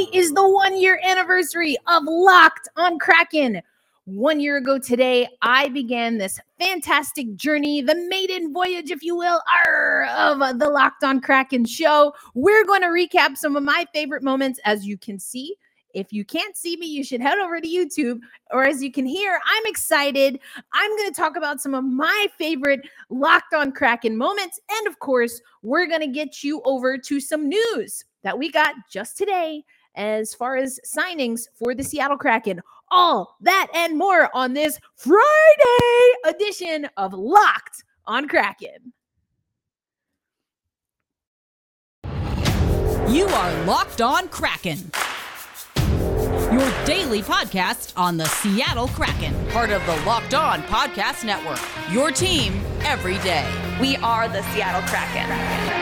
Today 0.00 0.18
is 0.18 0.32
the 0.32 0.48
one 0.48 0.80
year 0.80 0.98
anniversary 1.04 1.76
of 1.86 2.04
Locked 2.06 2.68
on 2.76 2.98
Kraken. 2.98 3.60
One 4.06 4.40
year 4.40 4.56
ago 4.56 4.78
today, 4.78 5.28
I 5.42 5.68
began 5.68 6.16
this 6.16 6.40
fantastic 6.58 7.36
journey, 7.36 7.82
the 7.82 7.94
maiden 8.08 8.50
voyage, 8.50 8.90
if 8.90 9.02
you 9.02 9.14
will, 9.14 9.42
arr, 9.66 10.06
of 10.06 10.58
the 10.58 10.70
Locked 10.70 11.04
on 11.04 11.20
Kraken 11.20 11.66
show. 11.66 12.14
We're 12.34 12.64
going 12.64 12.80
to 12.80 12.86
recap 12.86 13.36
some 13.36 13.56
of 13.56 13.62
my 13.62 13.86
favorite 13.92 14.22
moments. 14.22 14.58
As 14.64 14.86
you 14.86 14.96
can 14.96 15.18
see, 15.18 15.54
if 15.92 16.14
you 16.14 16.24
can't 16.24 16.56
see 16.56 16.78
me, 16.78 16.86
you 16.86 17.04
should 17.04 17.20
head 17.20 17.38
over 17.38 17.60
to 17.60 17.68
YouTube. 17.68 18.20
Or 18.52 18.64
as 18.64 18.82
you 18.82 18.90
can 18.90 19.04
hear, 19.04 19.38
I'm 19.44 19.66
excited. 19.66 20.40
I'm 20.72 20.96
going 20.96 21.10
to 21.10 21.20
talk 21.20 21.36
about 21.36 21.60
some 21.60 21.74
of 21.74 21.84
my 21.84 22.26
favorite 22.38 22.88
Locked 23.10 23.52
on 23.52 23.72
Kraken 23.72 24.16
moments. 24.16 24.60
And 24.70 24.86
of 24.86 24.98
course, 24.98 25.42
we're 25.62 25.88
going 25.88 26.00
to 26.00 26.06
get 26.06 26.42
you 26.42 26.62
over 26.64 26.96
to 26.96 27.20
some 27.20 27.50
news 27.50 28.04
that 28.22 28.38
we 28.38 28.50
got 28.50 28.74
just 28.90 29.18
today 29.18 29.64
as 29.94 30.34
far 30.34 30.56
as 30.56 30.80
signings 30.86 31.42
for 31.54 31.74
the 31.74 31.84
Seattle 31.84 32.16
Kraken. 32.16 32.60
All 32.90 33.36
that 33.40 33.68
and 33.74 33.96
more 33.96 34.34
on 34.34 34.52
this 34.52 34.78
Friday 34.96 36.12
edition 36.26 36.88
of 36.96 37.12
Locked 37.12 37.84
on 38.06 38.28
Kraken. 38.28 38.92
You 43.08 43.26
are 43.26 43.64
Locked 43.64 44.00
on 44.00 44.28
Kraken 44.28 44.90
your 46.52 46.84
daily 46.84 47.22
podcast 47.22 47.92
on 47.96 48.16
the 48.16 48.24
Seattle 48.24 48.88
Kraken, 48.88 49.34
part 49.50 49.70
of 49.70 49.84
the 49.86 49.96
Locked 50.04 50.34
On 50.34 50.60
Podcast 50.62 51.24
Network. 51.24 51.60
Your 51.92 52.10
team 52.10 52.60
every 52.80 53.18
day. 53.18 53.48
We 53.80 53.96
are 53.98 54.28
the 54.28 54.42
Seattle 54.52 54.82
Kraken. 54.88 55.26
Kraken. 55.26 55.79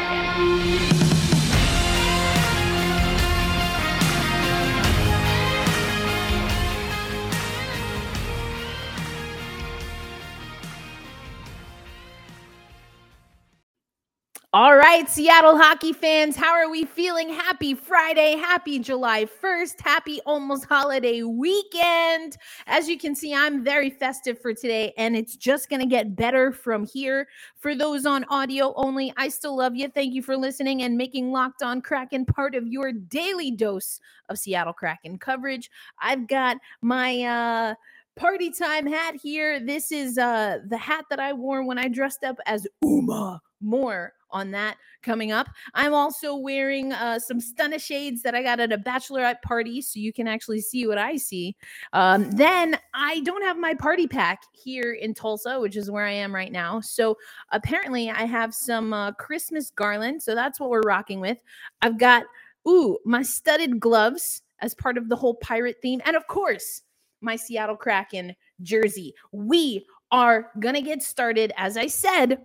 Right, 14.88 15.10
Seattle 15.10 15.58
hockey 15.58 15.92
fans, 15.92 16.34
how 16.34 16.54
are 16.54 16.70
we 16.70 16.86
feeling? 16.86 17.28
Happy 17.28 17.74
Friday, 17.74 18.36
happy 18.36 18.78
July 18.78 19.26
1st, 19.26 19.82
happy 19.82 20.18
almost 20.24 20.64
holiday 20.64 21.22
weekend. 21.22 22.38
As 22.66 22.88
you 22.88 22.96
can 22.96 23.14
see, 23.14 23.34
I'm 23.34 23.62
very 23.62 23.90
festive 23.90 24.40
for 24.40 24.54
today, 24.54 24.94
and 24.96 25.14
it's 25.14 25.36
just 25.36 25.68
going 25.68 25.80
to 25.80 25.86
get 25.86 26.16
better 26.16 26.52
from 26.52 26.86
here. 26.86 27.28
For 27.58 27.74
those 27.74 28.06
on 28.06 28.24
audio 28.30 28.72
only, 28.76 29.12
I 29.18 29.28
still 29.28 29.58
love 29.58 29.76
you. 29.76 29.90
Thank 29.90 30.14
you 30.14 30.22
for 30.22 30.38
listening 30.38 30.80
and 30.82 30.96
making 30.96 31.32
Locked 31.32 31.62
On 31.62 31.82
Kraken 31.82 32.24
part 32.24 32.54
of 32.54 32.66
your 32.66 32.90
daily 32.90 33.50
dose 33.50 34.00
of 34.30 34.38
Seattle 34.38 34.72
Kraken 34.72 35.18
coverage. 35.18 35.70
I've 36.00 36.26
got 36.26 36.56
my, 36.80 37.24
uh, 37.24 37.74
party 38.16 38.50
time 38.50 38.86
hat 38.86 39.14
here. 39.14 39.60
This 39.60 39.92
is 39.92 40.18
uh 40.18 40.58
the 40.66 40.76
hat 40.76 41.04
that 41.08 41.20
I 41.20 41.32
wore 41.34 41.64
when 41.64 41.78
I 41.78 41.86
dressed 41.86 42.24
up 42.24 42.36
as 42.46 42.66
Uma 42.82 43.40
more 43.60 44.12
on 44.30 44.50
that 44.52 44.76
coming 45.02 45.32
up. 45.32 45.48
I'm 45.74 45.94
also 45.94 46.36
wearing 46.36 46.92
uh, 46.92 47.18
some 47.18 47.40
stunner 47.40 47.78
shades 47.78 48.22
that 48.22 48.34
I 48.34 48.42
got 48.42 48.60
at 48.60 48.72
a 48.72 48.78
bachelorette 48.78 49.42
party, 49.42 49.80
so 49.80 50.00
you 50.00 50.12
can 50.12 50.28
actually 50.28 50.60
see 50.60 50.86
what 50.86 50.98
I 50.98 51.16
see. 51.16 51.56
Um, 51.92 52.30
then 52.32 52.78
I 52.94 53.20
don't 53.20 53.42
have 53.42 53.56
my 53.56 53.74
party 53.74 54.06
pack 54.06 54.42
here 54.52 54.92
in 54.92 55.14
Tulsa, 55.14 55.60
which 55.60 55.76
is 55.76 55.90
where 55.90 56.04
I 56.04 56.12
am 56.12 56.34
right 56.34 56.52
now. 56.52 56.80
So 56.80 57.16
apparently, 57.50 58.10
I 58.10 58.24
have 58.24 58.54
some 58.54 58.92
uh, 58.92 59.12
Christmas 59.12 59.70
garland, 59.70 60.22
so 60.22 60.34
that's 60.34 60.60
what 60.60 60.70
we're 60.70 60.80
rocking 60.80 61.20
with. 61.20 61.38
I've 61.82 61.98
got 61.98 62.24
ooh 62.66 62.98
my 63.04 63.22
studded 63.22 63.80
gloves 63.80 64.42
as 64.60 64.74
part 64.74 64.98
of 64.98 65.08
the 65.08 65.16
whole 65.16 65.34
pirate 65.34 65.76
theme, 65.80 66.00
and 66.04 66.16
of 66.16 66.26
course 66.26 66.82
my 67.20 67.36
Seattle 67.36 67.76
Kraken 67.76 68.34
jersey. 68.62 69.14
We 69.32 69.86
are 70.10 70.50
gonna 70.60 70.82
get 70.82 71.02
started, 71.02 71.52
as 71.56 71.76
I 71.76 71.86
said 71.86 72.40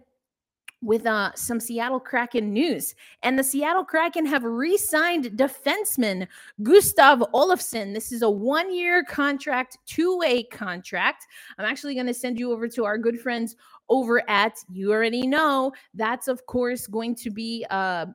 with 0.83 1.05
uh, 1.05 1.31
some 1.35 1.59
Seattle 1.59 1.99
Kraken 1.99 2.51
news. 2.51 2.93
And 3.23 3.39
the 3.39 3.43
Seattle 3.43 3.85
Kraken 3.85 4.25
have 4.25 4.43
re 4.43 4.77
signed 4.77 5.25
defenseman 5.37 6.27
Gustav 6.61 7.19
Olofsson. 7.33 7.93
This 7.93 8.11
is 8.11 8.21
a 8.21 8.29
one 8.29 8.73
year 8.73 9.03
contract, 9.03 9.77
two 9.85 10.17
way 10.17 10.43
contract. 10.43 11.25
I'm 11.57 11.65
actually 11.65 11.95
going 11.95 12.07
to 12.07 12.13
send 12.13 12.37
you 12.37 12.51
over 12.51 12.67
to 12.67 12.85
our 12.85 12.97
good 12.97 13.19
friends 13.19 13.55
over 13.89 14.29
at, 14.29 14.57
you 14.71 14.91
already 14.91 15.25
know, 15.25 15.71
that's 15.93 16.27
of 16.27 16.45
course 16.45 16.87
going 16.87 17.15
to 17.15 17.29
be 17.29 17.65
uh, 17.69 18.07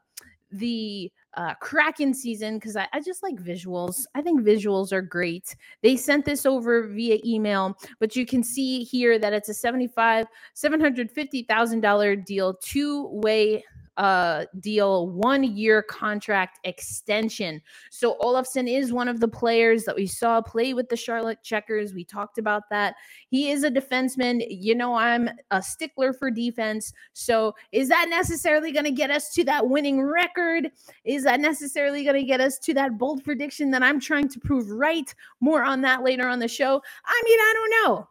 the 0.51 1.11
uh, 1.39 1.55
Kraken 1.61 2.13
season 2.13 2.57
because 2.57 2.77
I, 2.77 2.89
I, 2.93 3.01
just 3.01 3.23
like 3.23 3.37
visuals. 3.37 4.07
I 4.17 4.23
think 4.23 4.41
visuals 4.43 4.91
are 4.93 5.01
great. 5.01 5.55
They 5.83 5.97
sent 5.97 6.25
this 6.25 6.45
over 6.45 6.89
via 6.89 7.19
email, 7.25 7.79
but 8.01 8.17
you 8.17 8.27
can 8.27 8.43
see 8.43 8.83
here 8.83 9.21
that 9.21 9.33
it's 9.33 9.49
a 9.49 9.55
75, 9.55 10.27
$750,000 10.57 12.25
deal, 12.25 12.55
two 12.55 13.07
way 13.13 13.65
uh, 13.99 14.45
deal, 14.61 15.09
one 15.11 15.43
year 15.43 15.83
contract 15.83 16.61
extension. 16.63 17.61
So 17.91 18.17
Olofsson 18.21 18.73
is 18.73 18.93
one 18.93 19.09
of 19.09 19.19
the 19.19 19.27
players 19.29 19.85
that 19.85 19.97
we 19.97 20.07
saw 20.07 20.41
play 20.41 20.73
with 20.73 20.89
the 20.89 20.97
Charlotte 20.97 21.43
Checkers. 21.43 21.93
We 21.93 22.05
talked 22.05 22.39
about 22.39 22.63
that. 22.71 22.95
He 23.29 23.51
is 23.51 23.65
a 23.65 23.71
defenseman. 23.71 24.47
You 24.49 24.77
know, 24.77 24.95
I'm 24.95 25.29
a 25.51 25.61
stickler 25.61 26.13
for 26.13 26.31
defense. 26.31 26.93
So 27.13 27.55
is 27.73 27.89
that 27.89 28.07
necessarily 28.09 28.71
going 28.71 28.85
to 28.85 28.93
get 28.93 29.11
us 29.11 29.35
to 29.35 29.45
that 29.45 29.69
winning 29.69 30.01
record? 30.01 30.71
Is 31.05 31.25
that 31.25 31.41
necessarily 31.41 32.05
going 32.05 32.17
to 32.17 32.25
get 32.25 32.41
us 32.41 32.59
to 32.61 32.75
that 32.75 32.99
bold 32.99 33.25
prediction 33.25 33.73
that 33.73 33.83
I'm 33.83 33.99
trying 33.99 34.29
to 34.29 34.41
prove 34.41 34.71
right? 34.71 35.13
More 35.41 35.65
on 35.65 35.81
that 35.83 36.05
later 36.05 36.29
on 36.29 36.39
the 36.39 36.49
show. 36.49 36.81
I 37.05 37.23
mean, 37.25 37.39
I 37.41 37.53
don't 37.55 37.71
know. 37.83 38.09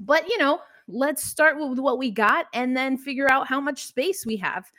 But, 0.00 0.28
you 0.28 0.38
know, 0.38 0.60
let's 0.88 1.24
start 1.24 1.56
with 1.58 1.78
what 1.78 1.98
we 1.98 2.10
got 2.10 2.46
and 2.52 2.76
then 2.76 2.96
figure 2.96 3.30
out 3.30 3.46
how 3.48 3.60
much 3.60 3.84
space 3.84 4.24
we 4.26 4.36
have. 4.36 4.70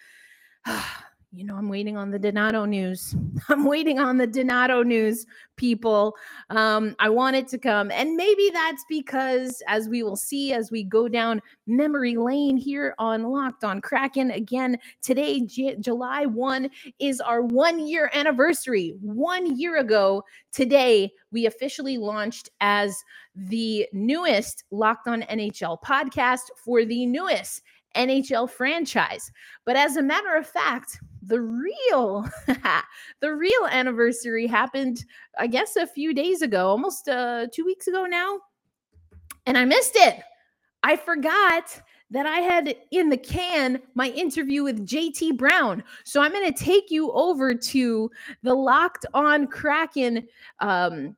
you 1.35 1.43
know, 1.43 1.57
I'm 1.57 1.67
waiting 1.67 1.97
on 1.97 2.11
the 2.11 2.19
Donato 2.19 2.63
news. 2.63 3.13
I'm 3.49 3.65
waiting 3.65 3.99
on 3.99 4.17
the 4.17 4.25
Donato 4.25 4.83
news, 4.83 5.25
people. 5.57 6.15
Um, 6.49 6.95
I 6.99 7.09
want 7.09 7.35
it 7.35 7.49
to 7.49 7.57
come. 7.57 7.91
And 7.91 8.15
maybe 8.15 8.49
that's 8.53 8.85
because, 8.87 9.61
as 9.67 9.89
we 9.89 10.01
will 10.01 10.15
see 10.15 10.53
as 10.53 10.71
we 10.71 10.83
go 10.83 11.09
down 11.09 11.41
memory 11.67 12.15
lane 12.15 12.55
here 12.55 12.95
on 12.99 13.23
Locked 13.23 13.65
on 13.65 13.81
Kraken, 13.81 14.31
again, 14.31 14.77
today, 15.01 15.41
J- 15.41 15.75
July 15.77 16.25
1, 16.25 16.69
is 16.99 17.19
our 17.19 17.41
one 17.41 17.85
year 17.85 18.09
anniversary. 18.13 18.95
One 19.01 19.59
year 19.59 19.77
ago, 19.77 20.23
today, 20.53 21.11
we 21.31 21.47
officially 21.47 21.97
launched 21.97 22.49
as 22.61 23.03
the 23.35 23.87
newest 23.91 24.63
Locked 24.71 25.09
on 25.09 25.23
NHL 25.23 25.81
podcast 25.81 26.43
for 26.63 26.85
the 26.85 27.05
newest 27.05 27.61
NHL 27.95 28.49
franchise. 28.49 29.31
But 29.65 29.75
as 29.75 29.97
a 29.97 30.03
matter 30.03 30.35
of 30.35 30.47
fact, 30.47 30.99
the 31.25 31.41
real 31.41 32.27
the 33.21 33.33
real 33.33 33.65
anniversary 33.69 34.47
happened 34.47 35.05
I 35.37 35.47
guess 35.47 35.75
a 35.75 35.87
few 35.87 36.13
days 36.13 36.41
ago, 36.41 36.67
almost 36.67 37.07
uh 37.07 37.47
2 37.51 37.65
weeks 37.65 37.87
ago 37.87 38.05
now. 38.05 38.39
And 39.45 39.57
I 39.57 39.65
missed 39.65 39.95
it. 39.95 40.21
I 40.83 40.95
forgot 40.95 41.81
that 42.11 42.25
I 42.25 42.39
had 42.39 42.75
in 42.91 43.09
the 43.09 43.17
can 43.17 43.81
my 43.95 44.09
interview 44.09 44.63
with 44.63 44.87
JT 44.87 45.37
Brown. 45.37 45.83
So 46.03 46.21
I'm 46.21 46.31
going 46.31 46.51
to 46.51 46.63
take 46.63 46.91
you 46.91 47.11
over 47.11 47.53
to 47.53 48.11
the 48.43 48.53
Locked 48.53 49.05
On 49.13 49.47
Kraken 49.47 50.27
um, 50.59 51.15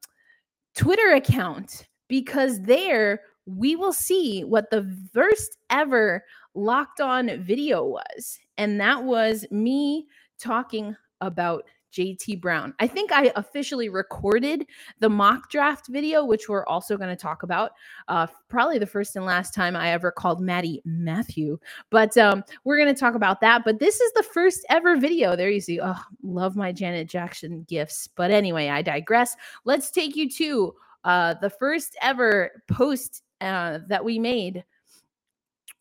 Twitter 0.76 1.16
account 1.16 1.88
because 2.08 2.62
there 2.62 3.22
we 3.46 3.76
will 3.76 3.94
see 3.94 4.44
what 4.44 4.70
the 4.70 4.90
first 5.14 5.58
ever 5.70 6.24
locked 6.54 7.02
on 7.02 7.44
video 7.44 7.84
was. 7.84 8.40
And 8.58 8.80
that 8.80 9.04
was 9.04 9.46
me 9.52 10.08
talking 10.40 10.96
about 11.22 11.64
JT 11.98 12.42
Brown. 12.42 12.74
I 12.80 12.88
think 12.88 13.12
I 13.12 13.32
officially 13.36 13.90
recorded 13.90 14.66
the 15.00 15.10
mock 15.10 15.50
draft 15.50 15.88
video, 15.88 16.24
which 16.24 16.50
we're 16.50 16.66
also 16.66 16.98
going 16.98 17.10
to 17.10 17.16
talk 17.16 17.44
about. 17.44 17.72
Uh, 18.08 18.28
probably 18.50 18.78
the 18.78 18.86
first 18.86 19.16
and 19.16 19.26
last 19.26 19.54
time 19.54 19.76
I 19.76 19.92
ever 19.92 20.12
called 20.12 20.42
Maddie 20.42 20.82
Matthew, 20.86 21.58
but 21.90 22.16
um, 22.18 22.44
we're 22.64 22.78
going 22.78 22.94
to 22.94 23.00
talk 23.00 23.16
about 23.16 23.42
that. 23.42 23.64
But 23.64 23.80
this 23.80 24.00
is 24.00 24.12
the 24.14 24.24
first 24.24 24.66
ever 24.70 24.98
video. 24.98 25.36
There 25.36 25.50
you 25.50 25.62
see. 25.62 25.80
Oh, 25.82 26.00
love 26.22 26.56
my 26.56 26.72
Janet 26.72 27.08
Jackson 27.08 27.66
gifts. 27.68 28.08
But 28.16 28.32
anyway, 28.32 28.70
I 28.70 28.82
digress. 28.82 29.36
Let's 29.66 29.90
take 29.90 30.16
you 30.16 30.30
to 30.32 30.76
uh, 31.04 31.36
the 31.42 31.50
first 31.50 31.96
ever 32.02 32.64
post 32.68 33.24
uh, 33.42 33.80
that 33.88 34.04
we 34.04 34.20
made 34.20 34.64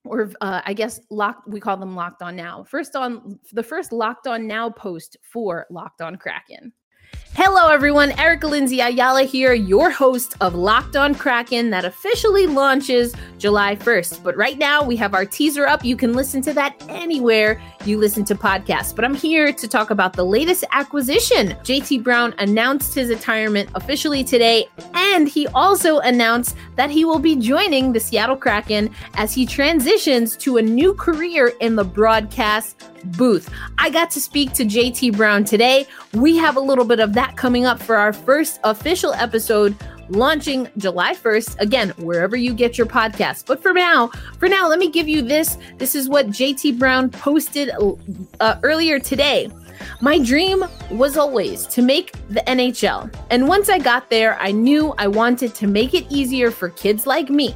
or 0.09 0.33
uh, 0.41 0.63
I 0.65 0.75
guess 0.75 1.01
locked. 1.11 1.49
We 1.49 1.61
call 1.61 1.77
them 1.77 1.95
locked 1.95 2.23
on 2.23 2.37
now. 2.37 2.65
First 2.65 2.97
on 2.97 3.39
the 3.53 3.63
first 3.63 3.93
locked 3.93 4.27
on 4.27 4.47
now 4.47 4.71
post 4.71 5.17
for 5.23 5.67
locked 5.71 6.01
on 6.01 6.17
Kraken. 6.17 6.73
Hello, 7.35 7.69
everyone. 7.69 8.13
Erica 8.13 8.47
Lindsay 8.47 8.81
Ayala 8.81 9.25
here, 9.25 9.53
your 9.53 9.91
host 9.91 10.35
of 10.41 10.55
Locked 10.55 10.97
on 10.97 11.15
Kraken, 11.15 11.69
that 11.69 11.85
officially 11.85 12.47
launches 12.47 13.15
July 13.37 13.77
1st. 13.77 14.25
But 14.25 14.37
right 14.37 14.57
now, 14.57 14.83
we 14.83 14.97
have 14.97 15.13
our 15.13 15.27
teaser 15.27 15.67
up. 15.67 15.85
You 15.85 15.97
can 15.97 16.15
listen 16.15 16.41
to 16.43 16.55
that 16.55 16.83
anywhere 16.89 17.61
you 17.87 17.99
listen 17.99 18.25
to 18.27 18.35
podcasts. 18.35 18.95
But 18.95 19.05
I'm 19.05 19.15
here 19.15 19.53
to 19.53 19.69
talk 19.69 19.91
about 19.91 20.13
the 20.13 20.25
latest 20.25 20.65
acquisition. 20.73 21.51
JT 21.63 22.03
Brown 22.03 22.35
announced 22.39 22.95
his 22.95 23.09
retirement 23.09 23.71
officially 23.75 24.25
today, 24.25 24.67
and 24.95 25.29
he 25.29 25.47
also 25.49 25.99
announced 26.01 26.57
that 26.77 26.91
he 26.91 27.05
will 27.05 27.19
be 27.19 27.37
joining 27.37 27.93
the 27.93 28.01
Seattle 28.01 28.37
Kraken 28.37 28.91
as 29.15 29.33
he 29.33 29.47
transitions 29.47 30.37
to 30.39 30.57
a 30.57 30.63
new 30.63 30.95
career 30.95 31.53
in 31.61 31.77
the 31.77 31.85
broadcast 31.85 32.83
booth. 33.17 33.51
I 33.79 33.91
got 33.91 34.11
to 34.13 34.21
speak 34.21 34.53
to 34.55 34.65
JT 34.65 35.17
Brown 35.17 35.45
today. 35.45 35.87
We 36.13 36.37
have 36.37 36.57
a 36.57 36.61
little 36.61 36.85
bit 36.85 37.01
of 37.01 37.13
that 37.15 37.37
coming 37.37 37.67
up 37.67 37.81
for 37.81 37.97
our 37.97 38.13
first 38.13 38.61
official 38.65 39.13
episode 39.15 39.77
launching 40.09 40.69
July 40.77 41.15
1st. 41.15 41.61
Again, 41.61 41.91
wherever 41.99 42.37
you 42.37 42.55
get 42.55 42.79
your 42.79 42.87
podcasts. 42.87 43.45
But 43.47 43.63
for 43.63 43.73
now, 43.73 44.09
for 44.39 44.49
now, 44.49 44.69
let 44.69 44.79
me 44.79 44.91
give 44.91 45.09
you 45.09 45.23
this. 45.23 45.59
This 45.79 45.95
is 45.95 46.09
what 46.09 46.29
JT 46.29 46.79
Brown 46.79 47.11
posted 47.11 47.71
uh, 48.41 48.57
earlier 48.63 48.99
today. 48.99 49.51
My 50.01 50.19
dream 50.19 50.65
was 50.91 51.17
always 51.17 51.67
to 51.69 51.83
make 51.83 52.13
the 52.29 52.41
NHL. 52.47 53.13
And 53.31 53.49
once 53.49 53.69
I 53.69 53.79
got 53.79 54.11
there, 54.11 54.39
I 54.41 54.51
knew 54.51 54.95
I 54.99 55.07
wanted 55.07 55.55
to 55.57 55.67
make 55.67 55.95
it 55.95 56.11
easier 56.11 56.51
for 56.51 56.71
kids 56.71 57.07
like 57.07 57.31
me. 57.31 57.55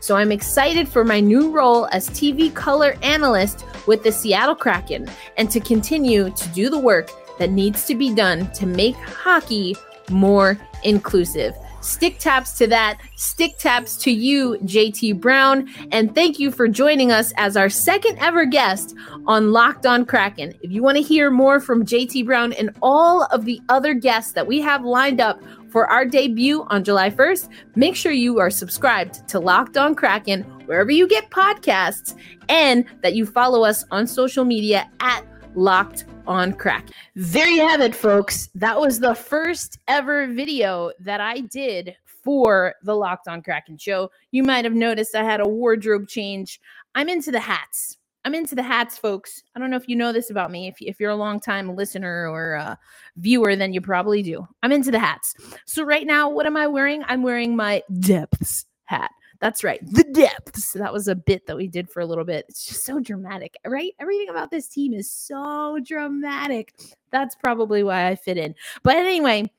So 0.00 0.16
I'm 0.16 0.32
excited 0.32 0.88
for 0.88 1.04
my 1.04 1.20
new 1.20 1.50
role 1.50 1.86
as 1.92 2.08
TV 2.08 2.52
color 2.54 2.96
analyst 3.02 3.64
with 3.86 4.02
the 4.02 4.10
Seattle 4.10 4.54
Kraken 4.54 5.08
and 5.36 5.50
to 5.50 5.60
continue 5.60 6.30
to 6.30 6.48
do 6.50 6.70
the 6.70 6.78
work 6.78 7.10
that 7.38 7.50
needs 7.50 7.86
to 7.86 7.94
be 7.94 8.14
done 8.14 8.50
to 8.52 8.66
make 8.66 8.94
hockey 8.96 9.76
more 10.10 10.58
inclusive. 10.84 11.54
Stick 11.80 12.18
taps 12.18 12.52
to 12.58 12.66
that. 12.66 13.00
Stick 13.16 13.56
taps 13.58 13.96
to 13.98 14.10
you, 14.10 14.58
JT 14.64 15.18
Brown. 15.20 15.68
And 15.92 16.14
thank 16.14 16.38
you 16.38 16.50
for 16.50 16.68
joining 16.68 17.10
us 17.10 17.32
as 17.36 17.56
our 17.56 17.70
second 17.70 18.18
ever 18.18 18.44
guest 18.44 18.94
on 19.26 19.52
Locked 19.52 19.86
on 19.86 20.04
Kraken. 20.04 20.52
If 20.62 20.70
you 20.70 20.82
want 20.82 20.98
to 20.98 21.02
hear 21.02 21.30
more 21.30 21.58
from 21.58 21.84
JT 21.84 22.26
Brown 22.26 22.52
and 22.52 22.70
all 22.82 23.24
of 23.24 23.44
the 23.44 23.60
other 23.68 23.94
guests 23.94 24.32
that 24.32 24.46
we 24.46 24.60
have 24.60 24.84
lined 24.84 25.20
up 25.20 25.42
for 25.70 25.86
our 25.86 26.04
debut 26.04 26.66
on 26.68 26.84
July 26.84 27.10
1st, 27.10 27.48
make 27.76 27.96
sure 27.96 28.12
you 28.12 28.40
are 28.40 28.50
subscribed 28.50 29.26
to 29.28 29.40
Locked 29.40 29.76
on 29.76 29.94
Kraken 29.94 30.42
wherever 30.66 30.90
you 30.90 31.08
get 31.08 31.30
podcasts 31.30 32.14
and 32.48 32.84
that 33.02 33.14
you 33.14 33.24
follow 33.24 33.64
us 33.64 33.84
on 33.90 34.06
social 34.06 34.44
media 34.44 34.90
at 35.00 35.24
Locked 35.54 36.04
on 36.30 36.52
Crack. 36.52 36.86
There 37.16 37.48
you 37.48 37.66
have 37.66 37.80
it, 37.80 37.92
folks. 37.92 38.50
That 38.54 38.80
was 38.80 39.00
the 39.00 39.16
first 39.16 39.80
ever 39.88 40.28
video 40.28 40.92
that 41.00 41.20
I 41.20 41.40
did 41.40 41.96
for 42.04 42.76
the 42.84 42.94
Locked 42.94 43.26
on 43.26 43.42
Kraken 43.42 43.76
show. 43.76 44.12
You 44.30 44.44
might 44.44 44.64
have 44.64 44.72
noticed 44.72 45.16
I 45.16 45.24
had 45.24 45.40
a 45.40 45.48
wardrobe 45.48 46.06
change. 46.06 46.60
I'm 46.94 47.08
into 47.08 47.32
the 47.32 47.40
hats. 47.40 47.98
I'm 48.24 48.34
into 48.34 48.54
the 48.54 48.62
hats, 48.62 48.96
folks. 48.96 49.42
I 49.56 49.58
don't 49.58 49.70
know 49.70 49.76
if 49.76 49.88
you 49.88 49.96
know 49.96 50.12
this 50.12 50.30
about 50.30 50.52
me. 50.52 50.68
If, 50.68 50.76
if 50.80 51.00
you're 51.00 51.10
a 51.10 51.16
long 51.16 51.40
time 51.40 51.74
listener 51.74 52.28
or 52.28 52.52
a 52.52 52.78
viewer, 53.16 53.56
then 53.56 53.72
you 53.72 53.80
probably 53.80 54.22
do. 54.22 54.46
I'm 54.62 54.70
into 54.70 54.92
the 54.92 55.00
hats. 55.00 55.34
So, 55.66 55.82
right 55.82 56.06
now, 56.06 56.30
what 56.30 56.46
am 56.46 56.56
I 56.56 56.68
wearing? 56.68 57.02
I'm 57.08 57.24
wearing 57.24 57.56
my 57.56 57.82
depths 57.98 58.66
hat. 58.84 59.10
That's 59.40 59.64
right. 59.64 59.80
The 59.82 60.04
depths. 60.04 60.72
That 60.72 60.92
was 60.92 61.08
a 61.08 61.14
bit 61.14 61.46
that 61.46 61.56
we 61.56 61.66
did 61.66 61.90
for 61.90 62.00
a 62.00 62.06
little 62.06 62.24
bit. 62.24 62.44
It's 62.48 62.66
just 62.66 62.84
so 62.84 63.00
dramatic, 63.00 63.56
right? 63.66 63.92
Everything 63.98 64.28
about 64.28 64.50
this 64.50 64.68
team 64.68 64.92
is 64.92 65.10
so 65.10 65.78
dramatic. 65.82 66.74
That's 67.10 67.34
probably 67.34 67.82
why 67.82 68.08
I 68.08 68.16
fit 68.16 68.36
in. 68.36 68.54
But 68.82 68.96
anyway, 68.96 69.50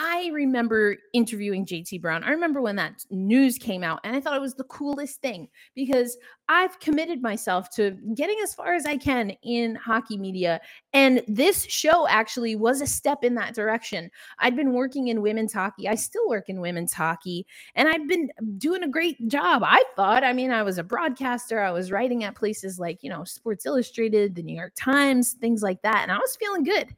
I 0.00 0.30
remember 0.32 0.96
interviewing 1.12 1.66
JT 1.66 2.00
Brown. 2.00 2.22
I 2.22 2.30
remember 2.30 2.62
when 2.62 2.76
that 2.76 3.04
news 3.10 3.58
came 3.58 3.82
out, 3.82 3.98
and 4.04 4.14
I 4.14 4.20
thought 4.20 4.36
it 4.36 4.40
was 4.40 4.54
the 4.54 4.62
coolest 4.64 5.20
thing 5.20 5.48
because 5.74 6.16
I've 6.48 6.78
committed 6.78 7.20
myself 7.20 7.68
to 7.70 7.98
getting 8.14 8.38
as 8.40 8.54
far 8.54 8.74
as 8.74 8.86
I 8.86 8.96
can 8.96 9.30
in 9.42 9.74
hockey 9.74 10.16
media. 10.16 10.60
And 10.92 11.22
this 11.26 11.64
show 11.64 12.06
actually 12.06 12.54
was 12.54 12.80
a 12.80 12.86
step 12.86 13.24
in 13.24 13.34
that 13.34 13.56
direction. 13.56 14.08
I'd 14.38 14.54
been 14.54 14.72
working 14.72 15.08
in 15.08 15.20
women's 15.20 15.52
hockey. 15.52 15.88
I 15.88 15.96
still 15.96 16.28
work 16.28 16.48
in 16.48 16.60
women's 16.60 16.92
hockey, 16.92 17.44
and 17.74 17.88
I've 17.88 18.06
been 18.06 18.30
doing 18.56 18.84
a 18.84 18.88
great 18.88 19.26
job. 19.26 19.62
I 19.64 19.82
thought, 19.96 20.22
I 20.22 20.32
mean, 20.32 20.52
I 20.52 20.62
was 20.62 20.78
a 20.78 20.84
broadcaster, 20.84 21.60
I 21.60 21.72
was 21.72 21.90
writing 21.90 22.22
at 22.22 22.36
places 22.36 22.78
like, 22.78 23.02
you 23.02 23.10
know, 23.10 23.24
Sports 23.24 23.66
Illustrated, 23.66 24.36
the 24.36 24.44
New 24.44 24.56
York 24.56 24.74
Times, 24.76 25.32
things 25.32 25.60
like 25.60 25.82
that. 25.82 26.02
And 26.04 26.12
I 26.12 26.18
was 26.18 26.36
feeling 26.36 26.62
good. 26.62 26.94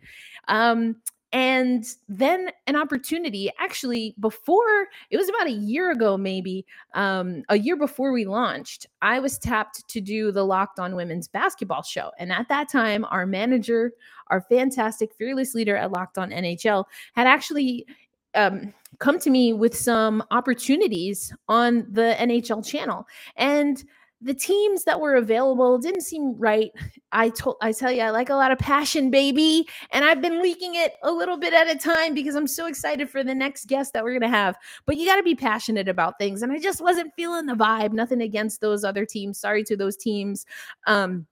Um, 0.49 0.97
and 1.33 1.85
then 2.09 2.51
an 2.67 2.75
opportunity 2.75 3.51
actually 3.59 4.15
before 4.19 4.89
it 5.11 5.17
was 5.17 5.29
about 5.29 5.47
a 5.47 5.53
year 5.53 5.93
ago 5.93 6.17
maybe 6.17 6.67
um, 6.95 7.43
a 7.49 7.59
year 7.59 7.77
before 7.77 8.13
we 8.13 8.25
launched 8.25 8.87
i 9.03 9.19
was 9.19 9.39
tapped 9.39 9.87
to 9.89 10.01
do 10.01 10.33
the 10.33 10.45
locked 10.45 10.79
on 10.79 10.97
women's 10.97 11.29
basketball 11.29 11.83
show 11.83 12.11
and 12.19 12.33
at 12.33 12.49
that 12.49 12.69
time 12.69 13.05
our 13.07 13.27
manager 13.27 13.93
our 14.29 14.41
fantastic 14.43 15.15
fearless 15.15 15.55
leader 15.55 15.77
at 15.77 15.93
locked 15.93 16.19
on 16.19 16.31
nhl 16.31 16.85
had 17.15 17.27
actually 17.27 17.87
um, 18.35 18.73
come 18.99 19.19
to 19.19 19.31
me 19.31 19.53
with 19.53 19.77
some 19.77 20.23
opportunities 20.31 21.33
on 21.49 21.87
the 21.91 22.17
nhl 22.19 22.65
channel 22.65 23.07
and 23.37 23.85
the 24.23 24.35
teams 24.35 24.85
that 24.85 25.01
were 25.01 25.15
available 25.15 25.79
didn't 25.79 26.03
seem 26.03 26.37
right. 26.37 26.71
I 27.11 27.31
told 27.31 27.57
I 27.63 27.73
tell 27.73 27.91
you 27.91 28.03
I 28.03 28.11
like 28.11 28.29
a 28.29 28.35
lot 28.35 28.53
of 28.53 28.59
passion 28.59 29.11
baby 29.11 29.67
and 29.93 30.05
I've 30.05 30.21
been 30.21 30.43
leaking 30.43 30.75
it 30.75 30.95
a 31.03 31.11
little 31.11 31.39
bit 31.39 31.55
at 31.55 31.71
a 31.71 31.79
time 31.79 32.13
because 32.13 32.35
I'm 32.35 32.47
so 32.47 32.67
excited 32.67 33.09
for 33.09 33.25
the 33.25 33.35
next 33.35 33.67
guest 33.67 33.95
that 33.95 34.05
we're 34.05 34.19
going 34.19 34.31
to 34.31 34.37
have. 34.37 34.57
But 34.85 34.99
you 34.99 35.07
got 35.07 35.17
to 35.17 35.23
be 35.23 35.35
passionate 35.35 35.89
about 35.89 36.19
things 36.19 36.43
and 36.43 36.53
I 36.53 36.59
just 36.59 36.83
wasn't 36.83 37.15
feeling 37.17 37.47
the 37.47 37.55
vibe. 37.55 37.93
Nothing 37.93 38.21
against 38.21 38.61
those 38.61 38.85
other 38.85 39.07
teams. 39.07 39.41
Sorry 39.41 39.65
to 39.65 39.77
those 39.77 39.97
teams. 39.97 40.45
Um 40.87 41.27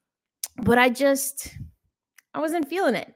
but 0.56 0.78
I 0.78 0.88
just 0.88 1.56
I 2.32 2.40
wasn't 2.40 2.68
feeling 2.68 2.94
it. 2.94 3.14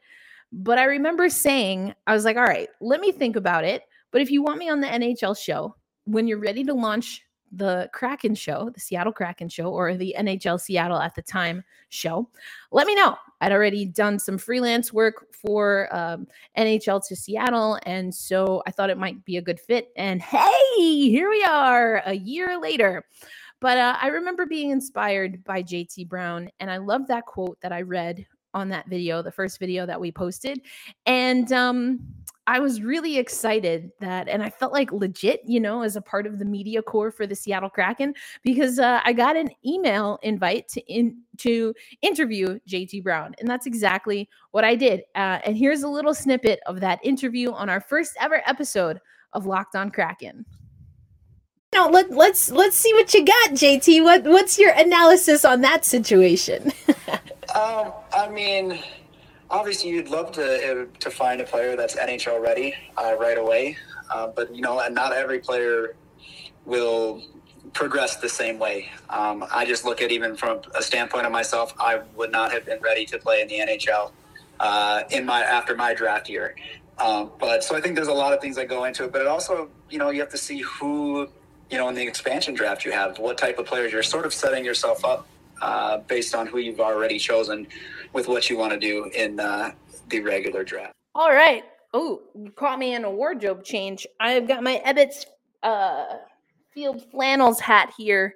But 0.53 0.79
I 0.79 0.85
remember 0.85 1.31
saying 1.31 1.95
I 2.07 2.13
was 2.13 2.27
like, 2.27 2.37
"All 2.37 2.43
right, 2.43 2.69
let 2.81 3.01
me 3.01 3.11
think 3.11 3.37
about 3.37 3.65
it. 3.65 3.83
But 4.11 4.21
if 4.21 4.31
you 4.31 4.43
want 4.43 4.59
me 4.59 4.69
on 4.69 4.81
the 4.81 4.87
NHL 4.87 5.37
show 5.37 5.75
when 6.05 6.27
you're 6.27 6.39
ready 6.39 6.63
to 6.65 6.75
launch 6.75 7.23
the 7.53 7.89
Kraken 7.93 8.35
show, 8.35 8.71
the 8.71 8.81
Seattle 8.81 9.13
Kraken 9.13 9.49
show, 9.49 9.67
or 9.67 9.95
the 9.95 10.15
NHL 10.19 10.61
Seattle 10.61 10.99
at 10.99 11.15
the 11.15 11.23
time 11.23 11.63
show, 11.91 12.29
let 12.71 12.87
me 12.87 12.95
know. 12.95 13.17
I'd 13.41 13.53
already 13.53 13.85
done 13.85 14.19
some 14.19 14.39
freelance 14.39 14.93
work 14.93 15.27
for 15.33 15.95
um, 15.95 16.27
NHL 16.57 17.07
to 17.09 17.17
Seattle. 17.17 17.79
And 17.85 18.15
so 18.15 18.63
I 18.67 18.71
thought 18.71 18.91
it 18.91 18.99
might 18.99 19.25
be 19.25 19.37
a 19.37 19.43
good 19.43 19.61
fit. 19.61 19.93
And 19.97 20.23
hey, 20.23 20.77
here 20.79 21.29
we 21.29 21.45
are 21.45 22.03
a 22.07 22.15
year 22.15 22.59
later. 22.59 23.05
But 23.61 23.79
uh, 23.79 23.97
I 24.01 24.09
remember 24.09 24.47
being 24.47 24.71
inspired 24.71 25.45
by 25.45 25.63
JT 25.63 26.09
Brown. 26.09 26.51
And 26.59 26.71
I 26.71 26.79
love 26.79 27.07
that 27.09 27.27
quote 27.27 27.61
that 27.61 27.73
I 27.73 27.83
read 27.83 28.27
on 28.55 28.69
that 28.69 28.89
video, 28.89 29.23
the 29.23 29.33
first 29.33 29.59
video 29.59 29.87
that 29.87 30.01
we 30.01 30.11
posted. 30.13 30.61
And 31.07 31.53
um, 31.53 32.01
I 32.47 32.59
was 32.59 32.83
really 32.83 33.19
excited 33.19 33.93
that, 34.01 34.29
and 34.29 34.43
I 34.43 34.51
felt 34.51 34.73
like 34.73 34.91
legit, 34.91 35.43
you 35.47 35.61
know, 35.61 35.83
as 35.83 35.95
a 35.95 36.01
part 36.01 36.27
of 36.27 36.41
the 36.41 36.45
media 36.45 36.83
corps 36.83 37.13
for 37.13 37.25
the 37.27 37.37
Seattle 37.37 37.71
Kraken, 37.71 38.15
because 38.43 38.81
uh, 38.81 39.01
I 39.05 39.13
got 39.13 39.37
an 39.37 39.51
email 39.65 40.19
invite 40.23 40.67
to 40.69 40.81
in 40.93 41.19
to 41.39 41.73
interview 42.03 42.59
JT 42.69 43.05
Brown, 43.05 43.35
and 43.39 43.49
that's 43.49 43.67
exactly 43.67 44.29
what 44.51 44.65
I 44.65 44.75
did. 44.75 45.03
Uh, 45.15 45.39
and 45.45 45.57
here's 45.57 45.85
a 45.85 45.89
little 45.89 46.15
snippet 46.15 46.59
of 46.67 46.81
that 46.81 46.99
interview 47.05 47.53
on 47.53 47.69
our 47.69 47.81
first 47.81 48.13
ever 48.21 48.43
episode 48.45 49.01
of 49.33 49.47
Locked 49.47 49.77
On 49.77 49.91
Kraken. 49.91 50.45
Now 51.73 51.89
let, 51.89 52.11
let's 52.11 52.51
let's 52.51 52.77
see 52.77 52.93
what 52.93 53.15
you 53.15 53.25
got, 53.25 53.51
JT. 53.53 54.03
What 54.03 54.25
what's 54.25 54.59
your 54.59 54.73
analysis 54.73 55.45
on 55.45 55.61
that 55.61 55.85
situation? 55.85 56.73
um, 57.55 57.93
I 58.13 58.29
mean, 58.31 58.81
obviously 59.53 59.91
you'd 59.91 60.09
love 60.09 60.33
to 60.33 60.43
uh, 60.43 60.87
to 60.99 61.11
find 61.11 61.41
a 61.41 61.45
player 61.45 61.77
that's 61.77 61.95
NHL 61.95 62.43
ready 62.43 62.75
uh, 62.97 63.15
right 63.21 63.39
away, 63.39 63.77
uh, 64.11 64.27
but 64.27 64.53
you 64.55 64.63
know, 64.63 64.85
not 64.89 65.13
every 65.13 65.39
player 65.39 65.95
will 66.65 67.23
progress 67.75 68.17
the 68.17 68.29
same 68.29 68.59
way. 68.59 68.91
Um, 69.09 69.45
I 69.53 69.65
just 69.65 69.85
look 69.85 70.03
at 70.03 70.11
even 70.11 70.37
from 70.37 70.63
a 70.75 70.83
standpoint 70.83 71.27
of 71.27 71.33
myself, 71.33 71.73
I 71.79 72.01
would 72.17 72.33
not 72.33 72.51
have 72.53 72.65
been 72.65 72.81
ready 72.81 73.07
to 73.07 73.19
play 73.19 73.41
in 73.41 73.49
the 73.49 73.59
NHL 73.59 74.11
uh, 74.59 75.03
in 75.11 75.25
my 75.25 75.43
after 75.43 75.77
my 75.77 75.95
draft 75.95 76.29
year. 76.29 76.57
Um, 76.99 77.31
but 77.39 77.63
so 77.65 77.77
I 77.77 77.81
think 77.81 77.95
there's 77.95 78.09
a 78.09 78.13
lot 78.13 78.33
of 78.33 78.41
things 78.41 78.57
that 78.57 78.69
go 78.69 78.85
into 78.85 79.05
it, 79.05 79.13
but 79.13 79.21
it 79.21 79.27
also, 79.27 79.69
you 79.91 79.99
know, 79.99 80.11
you 80.11 80.21
have 80.21 80.29
to 80.31 80.39
see 80.39 80.61
who, 80.61 81.29
you 81.71 81.79
know, 81.79 81.89
in 81.89 81.95
the 81.95 82.07
expansion 82.07 82.55
draft 82.55 82.85
you 82.85 82.93
have, 82.93 83.19
what 83.19 83.39
type 83.39 83.59
of 83.59 83.67
players 83.67 83.93
you're 83.93 84.03
sort 84.03 84.27
of 84.27 84.33
setting 84.33 84.65
yourself 84.65 85.05
up 85.05 85.27
uh, 85.63 85.99
based 85.99 86.35
on 86.35 86.47
who 86.47 86.59
you've 86.59 86.81
already 86.81 87.19
chosen 87.19 87.67
with 88.13 88.29
what 88.29 88.51
you 88.51 88.59
want 88.59 88.73
to 88.73 88.79
do 88.79 89.11
in 89.15 89.41
uh, 89.41 89.71
the 90.09 90.21
regular 90.21 90.65
draft. 90.65 90.95
All 91.15 91.31
right. 91.31 91.63
Oh, 91.95 92.23
you 92.35 92.51
caught 92.51 92.79
me 92.79 92.95
in 92.95 93.05
a 93.05 93.11
wardrobe 93.11 93.65
change. 93.65 94.07
I've 94.19 94.49
got 94.49 94.63
my 94.63 94.83
Ebbets 94.85 95.27
uh, 95.63 96.17
Field 96.73 97.05
flannels 97.11 97.61
hat 97.61 97.93
here. 97.97 98.35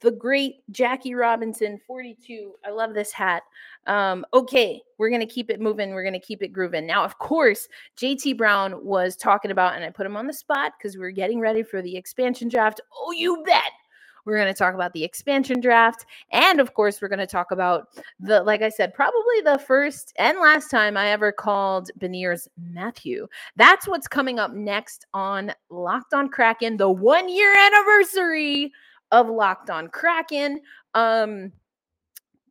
The 0.00 0.10
great 0.10 0.56
Jackie 0.70 1.14
Robinson 1.14 1.80
42. 1.86 2.54
I 2.64 2.70
love 2.70 2.94
this 2.94 3.12
hat. 3.12 3.42
Um, 3.86 4.24
okay, 4.34 4.82
we're 4.98 5.08
going 5.08 5.26
to 5.26 5.26
keep 5.26 5.50
it 5.50 5.60
moving. 5.60 5.90
We're 5.90 6.04
going 6.04 6.12
to 6.12 6.20
keep 6.20 6.42
it 6.42 6.52
grooving. 6.52 6.86
Now, 6.86 7.02
of 7.02 7.18
course, 7.18 7.66
JT 7.96 8.36
Brown 8.36 8.84
was 8.84 9.16
talking 9.16 9.50
about, 9.50 9.74
and 9.74 9.84
I 9.84 9.90
put 9.90 10.06
him 10.06 10.16
on 10.16 10.26
the 10.26 10.34
spot 10.34 10.74
because 10.78 10.94
we 10.94 11.00
were 11.00 11.10
getting 11.10 11.40
ready 11.40 11.62
for 11.62 11.80
the 11.80 11.96
expansion 11.96 12.48
draft. 12.48 12.80
Oh, 12.94 13.12
you 13.12 13.42
bet 13.44 13.72
We're 14.24 14.36
going 14.36 14.52
to 14.52 14.58
talk 14.58 14.74
about 14.74 14.92
the 14.92 15.04
expansion 15.04 15.60
draft. 15.60 16.06
And 16.32 16.60
of 16.60 16.74
course, 16.74 17.00
we're 17.00 17.08
going 17.08 17.18
to 17.18 17.26
talk 17.26 17.50
about 17.50 17.88
the, 18.18 18.42
like 18.42 18.62
I 18.62 18.68
said, 18.68 18.94
probably 18.94 19.40
the 19.44 19.58
first 19.66 20.12
and 20.16 20.38
last 20.38 20.70
time 20.70 20.96
I 20.96 21.08
ever 21.08 21.32
called 21.32 21.90
Beniers 21.98 22.48
Matthew. 22.58 23.26
That's 23.56 23.86
what's 23.86 24.08
coming 24.08 24.38
up 24.38 24.52
next 24.52 25.06
on 25.14 25.52
Locked 25.70 26.14
on 26.14 26.28
Kraken, 26.28 26.76
the 26.76 26.90
one 26.90 27.28
year 27.28 27.54
anniversary 27.56 28.72
of 29.10 29.28
Locked 29.28 29.70
on 29.70 29.88
Kraken. 29.88 30.60
Um, 30.94 31.52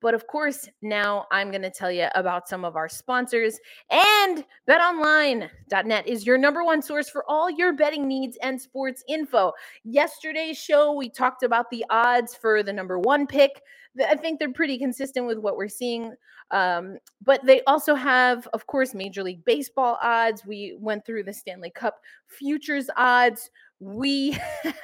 but 0.01 0.13
of 0.13 0.27
course, 0.27 0.69
now 0.81 1.25
I'm 1.31 1.49
going 1.51 1.61
to 1.63 1.69
tell 1.69 1.91
you 1.91 2.07
about 2.15 2.47
some 2.47 2.63
of 2.63 2.75
our 2.75 2.89
sponsors. 2.89 3.59
And 3.89 4.45
betonline.net 4.67 6.07
is 6.07 6.25
your 6.25 6.37
number 6.37 6.63
one 6.63 6.81
source 6.81 7.09
for 7.09 7.23
all 7.27 7.49
your 7.49 7.73
betting 7.73 8.07
needs 8.07 8.37
and 8.41 8.59
sports 8.59 9.03
info. 9.07 9.53
Yesterday's 9.83 10.57
show, 10.57 10.93
we 10.93 11.09
talked 11.09 11.43
about 11.43 11.69
the 11.69 11.85
odds 11.89 12.35
for 12.35 12.63
the 12.63 12.73
number 12.73 12.99
one 12.99 13.27
pick. 13.27 13.61
I 14.07 14.15
think 14.15 14.39
they're 14.39 14.53
pretty 14.53 14.77
consistent 14.77 15.27
with 15.27 15.39
what 15.39 15.57
we're 15.57 15.67
seeing. 15.67 16.13
Um, 16.51 16.97
but 17.23 17.45
they 17.45 17.61
also 17.63 17.95
have, 17.95 18.47
of 18.53 18.65
course, 18.67 18.93
Major 18.93 19.23
League 19.23 19.45
Baseball 19.45 19.97
odds. 20.01 20.45
We 20.45 20.75
went 20.79 21.05
through 21.05 21.23
the 21.23 21.33
Stanley 21.33 21.71
Cup 21.71 21.99
futures 22.27 22.89
odds. 22.97 23.49
We 23.79 24.37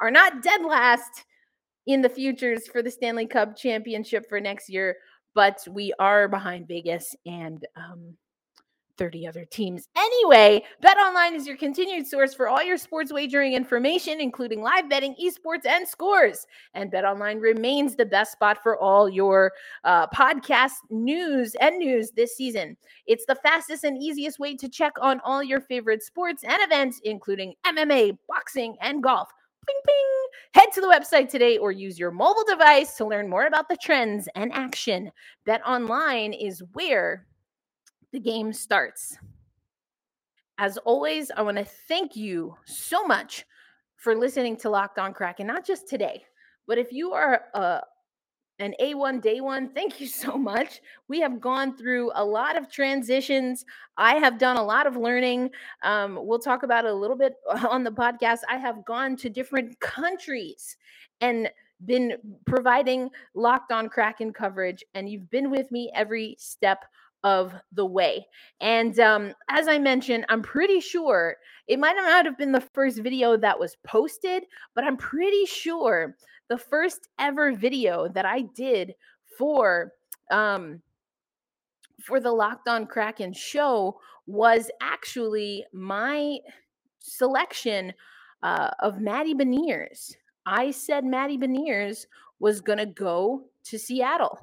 are 0.00 0.10
not 0.10 0.42
dead 0.42 0.64
last 0.64 1.24
in 1.86 2.02
the 2.02 2.08
futures 2.08 2.66
for 2.68 2.82
the 2.82 2.90
Stanley 2.90 3.26
Cup 3.26 3.56
championship 3.56 4.28
for 4.28 4.40
next 4.40 4.68
year, 4.68 4.96
but 5.34 5.58
we 5.70 5.92
are 5.98 6.28
behind 6.28 6.68
Vegas 6.68 7.14
and 7.26 7.66
um, 7.76 8.16
30 8.98 9.26
other 9.26 9.44
teams. 9.44 9.88
Anyway, 9.96 10.62
Bet 10.80 10.96
Online 10.96 11.34
is 11.34 11.46
your 11.46 11.56
continued 11.56 12.06
source 12.06 12.34
for 12.34 12.48
all 12.48 12.62
your 12.62 12.76
sports 12.76 13.12
wagering 13.12 13.54
information, 13.54 14.20
including 14.20 14.62
live 14.62 14.88
betting, 14.88 15.16
esports, 15.20 15.66
and 15.66 15.86
scores. 15.86 16.46
And 16.74 16.90
Bet 16.90 17.04
Online 17.04 17.38
remains 17.38 17.96
the 17.96 18.06
best 18.06 18.32
spot 18.32 18.62
for 18.62 18.78
all 18.78 19.08
your 19.08 19.52
uh, 19.84 20.06
podcast 20.08 20.74
news 20.90 21.56
and 21.60 21.78
news 21.78 22.10
this 22.12 22.36
season. 22.36 22.76
It's 23.06 23.24
the 23.26 23.36
fastest 23.36 23.84
and 23.84 24.00
easiest 24.00 24.38
way 24.38 24.56
to 24.56 24.68
check 24.68 24.92
on 25.00 25.20
all 25.24 25.42
your 25.42 25.60
favorite 25.62 26.02
sports 26.02 26.44
and 26.44 26.58
events, 26.60 27.00
including 27.04 27.54
MMA, 27.66 28.18
boxing, 28.28 28.76
and 28.80 29.02
golf. 29.02 29.28
Ping, 29.66 29.80
ping. 29.86 30.04
Head 30.54 30.72
to 30.74 30.80
the 30.80 30.88
website 30.88 31.28
today 31.28 31.56
or 31.56 31.72
use 31.72 31.98
your 31.98 32.10
mobile 32.10 32.44
device 32.48 32.96
to 32.96 33.06
learn 33.06 33.28
more 33.28 33.46
about 33.46 33.68
the 33.68 33.76
trends 33.76 34.28
and 34.34 34.52
action. 34.52 35.10
Bet 35.46 35.64
online 35.66 36.32
is 36.32 36.62
where 36.72 37.26
the 38.12 38.20
game 38.20 38.52
starts. 38.52 39.16
As 40.58 40.76
always, 40.78 41.30
I 41.30 41.42
want 41.42 41.56
to 41.56 41.64
thank 41.64 42.14
you 42.16 42.54
so 42.66 43.04
much 43.06 43.44
for 43.96 44.14
listening 44.14 44.56
to 44.58 44.70
Locked 44.70 44.98
On 44.98 45.14
Kraken, 45.14 45.46
not 45.46 45.66
just 45.66 45.88
today, 45.88 46.24
but 46.66 46.76
if 46.76 46.92
you 46.92 47.12
are 47.12 47.42
a, 47.54 47.80
and 48.62 48.76
A1 48.80 49.20
Day 49.20 49.40
One, 49.40 49.70
thank 49.70 50.00
you 50.00 50.06
so 50.06 50.38
much. 50.38 50.80
We 51.08 51.20
have 51.20 51.40
gone 51.40 51.76
through 51.76 52.12
a 52.14 52.24
lot 52.24 52.56
of 52.56 52.70
transitions. 52.70 53.64
I 53.96 54.14
have 54.14 54.38
done 54.38 54.56
a 54.56 54.62
lot 54.62 54.86
of 54.86 54.96
learning. 54.96 55.50
Um, 55.82 56.16
we'll 56.22 56.38
talk 56.38 56.62
about 56.62 56.84
it 56.84 56.92
a 56.92 56.94
little 56.94 57.16
bit 57.16 57.34
on 57.68 57.82
the 57.82 57.90
podcast. 57.90 58.38
I 58.48 58.58
have 58.58 58.84
gone 58.84 59.16
to 59.16 59.28
different 59.28 59.78
countries 59.80 60.76
and 61.20 61.50
been 61.86 62.12
providing 62.46 63.10
locked 63.34 63.72
on 63.72 63.88
Kraken 63.88 64.32
coverage, 64.32 64.84
and 64.94 65.08
you've 65.08 65.28
been 65.28 65.50
with 65.50 65.72
me 65.72 65.90
every 65.92 66.36
step 66.38 66.84
of 67.24 67.52
the 67.72 67.86
way. 67.86 68.24
And 68.60 68.98
um, 69.00 69.34
as 69.48 69.66
I 69.66 69.78
mentioned, 69.78 70.24
I'm 70.28 70.42
pretty 70.42 70.80
sure 70.80 71.36
it 71.66 71.80
might 71.80 71.96
not 71.96 72.24
have 72.26 72.38
been 72.38 72.52
the 72.52 72.60
first 72.60 72.98
video 72.98 73.36
that 73.36 73.58
was 73.58 73.76
posted, 73.84 74.44
but 74.76 74.84
I'm 74.84 74.96
pretty 74.96 75.46
sure 75.46 76.16
the 76.52 76.58
first 76.58 77.08
ever 77.18 77.54
video 77.54 78.08
that 78.08 78.26
I 78.26 78.42
did 78.54 78.94
for 79.38 79.92
um 80.30 80.82
for 82.02 82.20
the 82.20 82.30
Locked 82.30 82.68
On 82.68 82.86
Kraken 82.86 83.32
show 83.32 83.98
was 84.26 84.70
actually 84.82 85.64
my 85.72 86.36
selection 86.98 87.94
uh, 88.42 88.70
of 88.80 89.00
Maddie 89.00 89.34
Beniers. 89.34 90.14
I 90.44 90.72
said 90.72 91.04
Maddie 91.04 91.38
Beniers 91.38 92.04
was 92.38 92.60
going 92.60 92.80
to 92.80 92.86
go 92.86 93.44
to 93.64 93.78
Seattle 93.78 94.38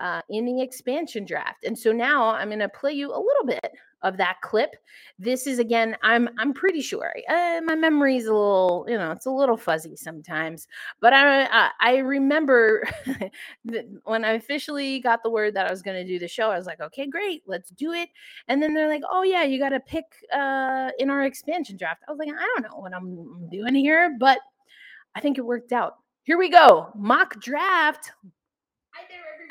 uh, 0.00 0.20
in 0.28 0.44
the 0.44 0.60
expansion 0.60 1.24
draft. 1.24 1.64
And 1.64 1.78
so 1.78 1.92
now 1.92 2.30
I'm 2.30 2.48
going 2.48 2.58
to 2.58 2.68
play 2.68 2.92
you 2.92 3.10
a 3.10 3.24
little 3.28 3.46
bit 3.46 3.70
of 4.04 4.16
that 4.18 4.36
clip. 4.42 4.76
This 5.18 5.46
is 5.46 5.58
again, 5.58 5.96
I'm 6.02 6.28
I'm 6.38 6.52
pretty 6.52 6.82
sure 6.82 7.12
uh, 7.28 7.60
my 7.64 7.74
memory 7.74 8.16
is 8.16 8.26
a 8.26 8.32
little, 8.32 8.84
you 8.88 8.96
know, 8.96 9.10
it's 9.10 9.26
a 9.26 9.30
little 9.30 9.56
fuzzy 9.56 9.96
sometimes, 9.96 10.68
but 11.00 11.12
I 11.12 11.46
I, 11.46 11.70
I 11.80 11.96
remember 11.96 12.86
when 14.04 14.24
I 14.24 14.32
officially 14.32 15.00
got 15.00 15.22
the 15.22 15.30
word 15.30 15.54
that 15.54 15.66
I 15.66 15.70
was 15.70 15.82
going 15.82 15.96
to 15.96 16.06
do 16.06 16.18
the 16.18 16.28
show. 16.28 16.50
I 16.50 16.56
was 16.56 16.66
like, 16.66 16.80
okay, 16.80 17.06
great, 17.06 17.42
let's 17.46 17.70
do 17.70 17.92
it. 17.92 18.10
And 18.48 18.62
then 18.62 18.74
they're 18.74 18.88
like, 18.88 19.02
oh 19.10 19.22
yeah, 19.22 19.42
you 19.42 19.58
got 19.58 19.70
to 19.70 19.80
pick 19.80 20.04
uh, 20.32 20.90
in 20.98 21.10
our 21.10 21.24
expansion 21.24 21.76
draft. 21.76 22.02
I 22.06 22.12
was 22.12 22.18
like, 22.18 22.28
I 22.28 22.48
don't 22.54 22.70
know 22.70 22.78
what 22.78 22.94
I'm 22.94 23.48
doing 23.50 23.74
here, 23.74 24.16
but 24.20 24.38
I 25.16 25.20
think 25.20 25.38
it 25.38 25.46
worked 25.46 25.72
out. 25.72 25.96
Here 26.24 26.38
we 26.38 26.50
go, 26.50 26.90
mock 26.94 27.40
draft. 27.40 28.12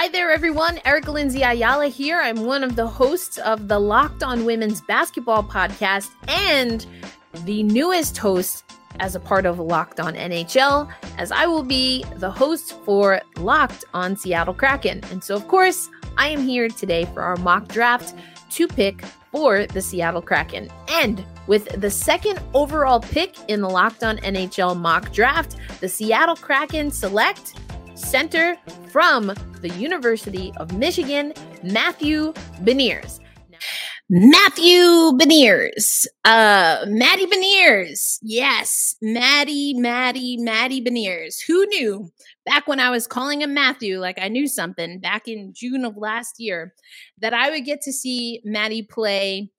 Hi 0.04 0.10
there, 0.10 0.32
everyone. 0.32 0.82
Erica 0.84 1.12
Lindsay 1.14 1.44
Ayala 1.44 1.88
here. 1.88 2.20
I'm 2.20 2.44
one 2.44 2.62
of 2.62 2.76
the 2.76 2.86
hosts 2.86 3.38
of 3.38 3.70
the 3.70 3.80
Locked 3.80 4.22
On 4.22 4.44
Women's 4.44 4.82
Basketball 4.82 5.46
podcast 5.46 6.10
and 6.28 6.86
the 7.46 7.64
newest 7.64 8.18
host 8.18 8.66
as 9.00 9.16
a 9.16 9.20
part 9.22 9.46
of 9.46 9.60
Locked 9.60 10.02
On 10.02 10.14
NHL, 10.14 10.92
as 11.18 11.32
I 11.32 11.46
will 11.46 11.64
be 11.64 12.04
the 12.18 12.30
host 12.30 12.74
for 12.84 13.22
Locked 13.38 13.86
On 13.94 14.18
Seattle 14.18 14.54
Kraken. 14.54 15.00
And 15.10 15.24
so, 15.24 15.38
of 15.38 15.48
course, 15.48 15.90
I 16.18 16.28
am 16.28 16.42
here 16.42 16.68
today 16.68 17.06
for 17.14 17.22
our 17.22 17.38
mock 17.38 17.70
draft 17.70 18.14
to 18.50 18.68
pick 18.68 19.06
for 19.32 19.66
the 19.68 19.82
Seattle 19.82 20.22
Kraken. 20.22 20.70
And 20.90 21.24
with 21.48 21.80
the 21.80 21.90
second 21.90 22.42
overall 22.54 23.00
pick 23.00 23.38
in 23.48 23.62
the 23.62 23.70
Locked 23.70 24.04
On 24.04 24.18
NHL 24.18 24.78
mock 24.78 25.14
draft, 25.14 25.56
the 25.80 25.88
Seattle 25.88 26.36
Kraken 26.36 26.92
select 26.92 27.56
center 27.96 28.58
from 28.92 29.34
the 29.62 29.70
University 29.70 30.54
of 30.58 30.78
Michigan, 30.78 31.34
Matthew 31.64 32.34
Beniers. 32.64 33.20
Matthew 34.10 35.18
Beniers. 35.18 36.06
Uh 36.26 36.86
Maddie 36.88 37.26
Beniers. 37.26 38.20
Yes, 38.22 38.96
Maddie, 39.02 39.74
Maddie, 39.74 40.38
Maddie 40.38 40.84
Beniers. 40.84 41.38
Who 41.48 41.66
knew 41.68 42.12
back 42.46 42.68
when 42.68 42.80
I 42.80 42.90
was 42.90 43.08
calling 43.08 43.42
him 43.42 43.54
Matthew, 43.54 44.00
like 44.00 44.20
I 44.20 44.28
knew 44.28 44.48
something 44.48 45.00
back 45.00 45.28
in 45.28 45.54
June 45.56 45.86
of 45.86 45.98
last 45.98 46.36
year, 46.40 46.74
that 47.20 47.34
I 47.34 47.50
would 47.50 47.66
get 47.66 47.82
to 47.84 47.94
see 47.94 48.42
Maddie 48.44 48.84
play 48.84 49.50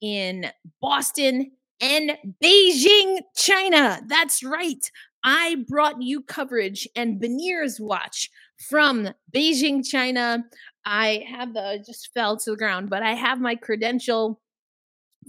in 0.00 0.46
Boston 0.80 1.52
and 1.80 2.12
Beijing, 2.42 3.20
China. 3.34 4.00
That's 4.06 4.44
right. 4.44 4.90
I 5.24 5.64
brought 5.68 6.02
you 6.02 6.22
coverage 6.22 6.88
and 6.96 7.20
Beniers 7.20 7.78
watch 7.80 8.30
from 8.68 9.10
Beijing, 9.34 9.86
China. 9.86 10.44
I 10.84 11.24
have 11.28 11.54
the 11.54 11.82
just 11.86 12.10
fell 12.12 12.36
to 12.38 12.50
the 12.50 12.56
ground, 12.56 12.90
but 12.90 13.02
I 13.02 13.12
have 13.14 13.40
my 13.40 13.54
credential 13.54 14.40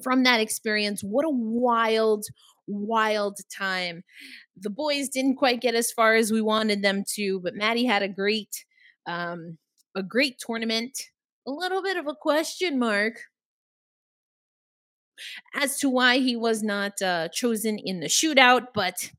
from 0.02 0.24
that 0.24 0.40
experience. 0.40 1.04
What 1.04 1.26
a 1.26 1.30
wild, 1.30 2.26
wild 2.68 3.38
time. 3.56 4.04
The 4.58 4.72
boys 4.72 5.10
didn't 5.10 5.36
quite 5.36 5.62
get 5.62 5.76
as 5.76 5.92
far 5.92 6.16
as 6.16 6.32
we 6.32 6.42
wanted 6.42 6.82
them 6.82 7.04
to, 7.16 7.40
but 7.42 7.56
Maddie 7.56 7.86
had 7.86 8.02
a 8.02 8.08
great, 8.08 8.66
um, 9.06 9.58
a 9.96 10.02
great 10.02 10.40
tournament. 10.40 10.98
A 11.48 11.52
little 11.52 11.84
bit 11.84 11.98
of 11.98 12.08
a 12.08 12.16
question 12.16 12.80
mark 12.80 13.20
as 15.54 15.78
to 15.80 15.90
why 15.90 16.18
he 16.18 16.36
was 16.36 16.64
not 16.64 17.00
uh, 17.02 17.28
chosen 17.30 17.78
in 17.78 18.00
the 18.00 18.08
shootout, 18.08 18.68
but 18.74 19.12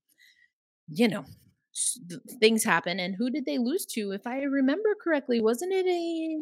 you 0.88 1.08
know, 1.08 1.24
things 2.40 2.64
happen. 2.64 3.00
And 3.00 3.14
who 3.16 3.30
did 3.30 3.46
they 3.46 3.58
lose 3.58 3.86
to? 3.86 4.12
If 4.12 4.26
I 4.26 4.42
remember 4.42 4.94
correctly, 5.02 5.40
wasn't 5.40 5.72
it 5.72 5.86
a 5.86 6.38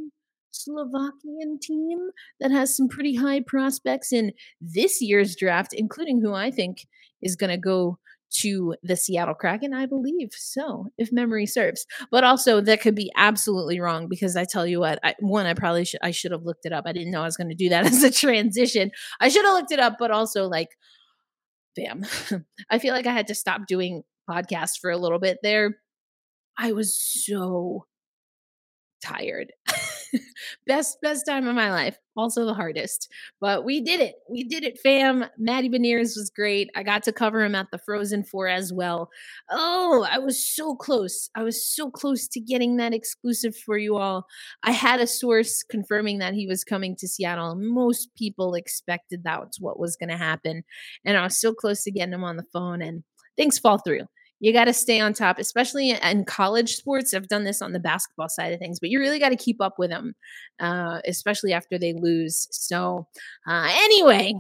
Slovakian 0.51 1.59
team 1.61 2.11
that 2.41 2.51
has 2.51 2.77
some 2.77 2.89
pretty 2.89 3.15
high 3.15 3.41
prospects 3.41 4.13
in 4.13 4.33
this 4.61 5.01
year's 5.01 5.35
draft, 5.37 5.73
including 5.73 6.21
who 6.21 6.35
I 6.35 6.51
think 6.51 6.87
is 7.23 7.37
going 7.37 7.51
to 7.51 7.57
go 7.57 7.99
to 8.35 8.75
the 8.83 8.97
Seattle 8.97 9.35
Kraken, 9.35 9.75
I 9.75 9.87
believe 9.87 10.31
so, 10.33 10.87
if 10.97 11.13
memory 11.13 11.47
serves. 11.47 11.85
But 12.11 12.25
also, 12.25 12.61
that 12.63 12.81
could 12.81 12.95
be 12.95 13.11
absolutely 13.17 13.79
wrong 13.79 14.09
because 14.09 14.37
I 14.37 14.45
tell 14.45 14.67
you 14.67 14.81
what, 14.81 14.99
I, 15.03 15.15
one, 15.21 15.47
I 15.47 15.55
probably 15.55 15.85
should 15.85 16.01
I 16.03 16.13
should 16.13 16.33
have 16.33 16.45
looked 16.45 16.65
it 16.65 16.73
up. 16.73 16.85
I 16.87 16.93
didn't 16.93 17.11
know 17.11 17.23
I 17.23 17.27
was 17.27 17.37
going 17.37 17.51
to 17.51 17.55
do 17.55 17.69
that 17.69 17.85
as 17.87 18.03
a 18.03 18.11
transition. 18.11 18.91
I 19.21 19.29
should 19.29 19.45
have 19.45 19.55
looked 19.55 19.73
it 19.73 19.81
up, 19.81 19.97
but 19.99 20.11
also 20.11 20.49
like, 20.49 20.69
bam, 21.77 22.05
I 22.71 22.79
feel 22.79 22.95
like 22.95 23.07
I 23.07 23.13
had 23.13 23.27
to 23.29 23.35
stop 23.35 23.67
doing 23.67 24.03
podcast 24.29 24.79
for 24.81 24.91
a 24.91 24.99
little 24.99 25.19
bit 25.19 25.39
there. 25.43 25.79
I 26.59 26.73
was 26.73 26.99
so 26.99 27.87
tired. 29.03 29.53
best 30.67 30.99
best 31.03 31.27
time 31.27 31.47
of 31.47 31.55
my 31.55 31.71
life 31.71 31.97
also 32.17 32.45
the 32.45 32.55
hardest 32.55 33.11
but 33.41 33.65
we 33.65 33.81
did 33.81 34.01
it 34.01 34.17
we 34.31 34.45
did 34.45 34.65
it 34.65 34.79
fam 34.79 35.25
maddie 35.39 35.71
beniers 35.71 36.17
was 36.17 36.31
great 36.35 36.69
i 36.77 36.83
got 36.83 37.03
to 37.03 37.13
cover 37.13 37.43
him 37.43 37.55
at 37.55 37.67
the 37.73 37.79
frozen 37.79 38.23
four 38.23 38.47
as 38.49 38.73
well 38.73 39.09
oh 39.51 40.07
i 40.11 40.19
was 40.19 40.45
so 40.45 40.75
close 40.75 41.31
i 41.35 41.43
was 41.43 41.67
so 41.67 41.91
close 41.91 42.29
to 42.29 42.41
getting 42.41 42.77
that 42.77 42.93
exclusive 42.93 43.57
for 43.57 43.79
you 43.79 43.97
all 43.97 44.27
i 44.63 44.71
had 44.71 45.01
a 45.01 45.07
source 45.07 45.63
confirming 45.63 46.19
that 46.19 46.35
he 46.35 46.47
was 46.47 46.65
coming 46.65 46.95
to 46.95 47.09
seattle 47.09 47.55
most 47.57 48.15
people 48.15 48.55
expected 48.55 49.23
that's 49.25 49.61
what 49.61 49.79
was 49.79 49.97
going 49.97 50.11
to 50.11 50.17
happen 50.17 50.63
and 51.05 51.17
i 51.17 51.23
was 51.23 51.41
so 51.41 51.55
close 51.55 51.83
to 51.83 51.91
getting 51.91 52.15
him 52.15 52.25
on 52.25 52.37
the 52.37 52.47
phone 52.53 52.83
and 52.83 53.03
things 53.37 53.59
fall 53.59 53.79
through 53.79 54.07
you 54.43 54.53
got 54.53 54.65
to 54.65 54.75
stay 54.75 54.99
on 54.99 55.13
top, 55.13 55.39
especially 55.39 55.91
in 55.91 56.25
college 56.25 56.75
sports. 56.75 57.15
I've 57.15 57.29
done 57.29 57.45
this 57.45 57.63
on 57.63 57.71
the 57.71 57.79
basketball 57.79 58.29
side 58.29 58.53
of 58.53 58.59
things, 58.59 58.81
but 58.81 58.91
you 58.91 58.99
really 58.99 59.21
got 59.21 59.29
to 59.29 59.37
keep 59.37 59.61
up 59.61 59.79
with 59.79 59.89
them, 59.89 60.15
uh, 60.59 60.99
especially 61.07 61.53
after 61.53 61.79
they 61.79 61.93
lose. 61.93 62.49
So, 62.51 63.07
uh, 63.47 63.69
anyway, 63.73 64.35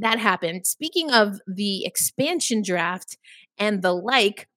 that 0.00 0.18
happened. 0.18 0.66
Speaking 0.66 1.12
of 1.12 1.40
the 1.46 1.86
expansion 1.86 2.62
draft 2.62 3.16
and 3.56 3.80
the 3.80 3.92
like, 3.92 4.48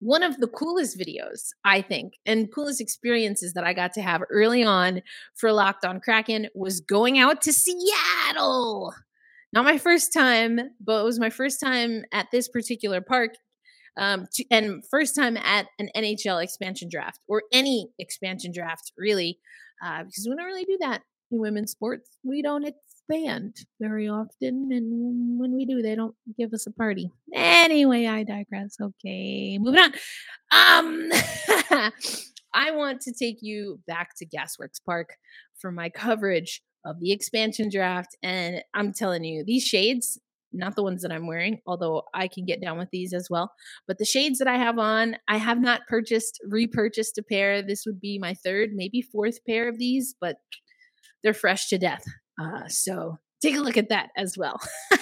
one 0.00 0.22
of 0.22 0.38
the 0.38 0.48
coolest 0.48 0.98
videos, 0.98 1.48
I 1.64 1.82
think, 1.82 2.14
and 2.24 2.50
coolest 2.50 2.80
experiences 2.80 3.52
that 3.54 3.64
I 3.64 3.74
got 3.74 3.92
to 3.94 4.00
have 4.00 4.22
early 4.30 4.64
on 4.64 5.02
for 5.34 5.52
Locked 5.52 5.84
on 5.84 6.00
Kraken 6.00 6.48
was 6.54 6.80
going 6.80 7.18
out 7.18 7.42
to 7.42 7.52
Seattle. 7.52 8.94
Not 9.52 9.64
my 9.64 9.78
first 9.78 10.12
time, 10.12 10.60
but 10.80 11.00
it 11.00 11.04
was 11.04 11.18
my 11.18 11.30
first 11.30 11.60
time 11.60 12.04
at 12.12 12.26
this 12.30 12.48
particular 12.48 13.00
park 13.00 13.30
um, 13.96 14.26
to, 14.34 14.44
and 14.50 14.84
first 14.90 15.16
time 15.16 15.36
at 15.36 15.66
an 15.78 15.90
NHL 15.96 16.42
expansion 16.42 16.88
draft 16.90 17.20
or 17.28 17.42
any 17.52 17.88
expansion 17.98 18.52
draft, 18.52 18.92
really, 18.96 19.38
uh, 19.84 20.04
because 20.04 20.26
we 20.28 20.36
don't 20.36 20.46
really 20.46 20.64
do 20.64 20.78
that 20.80 21.02
in 21.30 21.40
women's 21.40 21.72
sports. 21.72 22.18
We 22.22 22.42
don't 22.42 22.64
expand 22.66 23.56
very 23.80 24.08
often, 24.08 24.68
and 24.70 25.40
when 25.40 25.54
we 25.56 25.64
do, 25.64 25.82
they 25.82 25.94
don't 25.94 26.14
give 26.38 26.52
us 26.52 26.66
a 26.66 26.70
party. 26.70 27.10
Anyway, 27.34 28.06
I 28.06 28.22
digress. 28.22 28.76
Okay, 28.80 29.58
moving 29.58 29.80
on. 29.80 29.92
Um, 30.52 31.10
I 32.54 32.70
want 32.70 33.00
to 33.02 33.12
take 33.12 33.38
you 33.40 33.80
back 33.86 34.16
to 34.18 34.26
Gasworks 34.26 34.80
Park 34.84 35.16
for 35.58 35.72
my 35.72 35.88
coverage 35.88 36.62
of 36.84 37.00
the 37.00 37.12
expansion 37.12 37.68
draft, 37.70 38.16
and 38.22 38.62
I'm 38.74 38.92
telling 38.92 39.24
you, 39.24 39.44
these 39.44 39.64
shades 39.64 40.18
not 40.52 40.76
the 40.76 40.82
ones 40.82 41.02
that 41.02 41.12
I'm 41.12 41.26
wearing, 41.26 41.60
although 41.66 42.04
I 42.14 42.28
can 42.28 42.44
get 42.44 42.60
down 42.60 42.78
with 42.78 42.88
these 42.90 43.12
as 43.12 43.28
well. 43.30 43.52
But 43.86 43.98
the 43.98 44.04
shades 44.04 44.38
that 44.38 44.48
I 44.48 44.56
have 44.56 44.78
on, 44.78 45.16
I 45.28 45.36
have 45.36 45.60
not 45.60 45.86
purchased, 45.88 46.40
repurchased 46.46 47.18
a 47.18 47.22
pair. 47.22 47.62
This 47.62 47.84
would 47.86 48.00
be 48.00 48.18
my 48.18 48.34
third, 48.34 48.70
maybe 48.74 49.02
fourth 49.02 49.44
pair 49.44 49.68
of 49.68 49.78
these, 49.78 50.14
but 50.20 50.36
they're 51.22 51.34
fresh 51.34 51.68
to 51.68 51.78
death. 51.78 52.04
Uh, 52.40 52.66
so 52.68 53.18
take 53.42 53.56
a 53.56 53.60
look 53.60 53.76
at 53.76 53.90
that 53.90 54.10
as 54.16 54.36
well. 54.38 54.60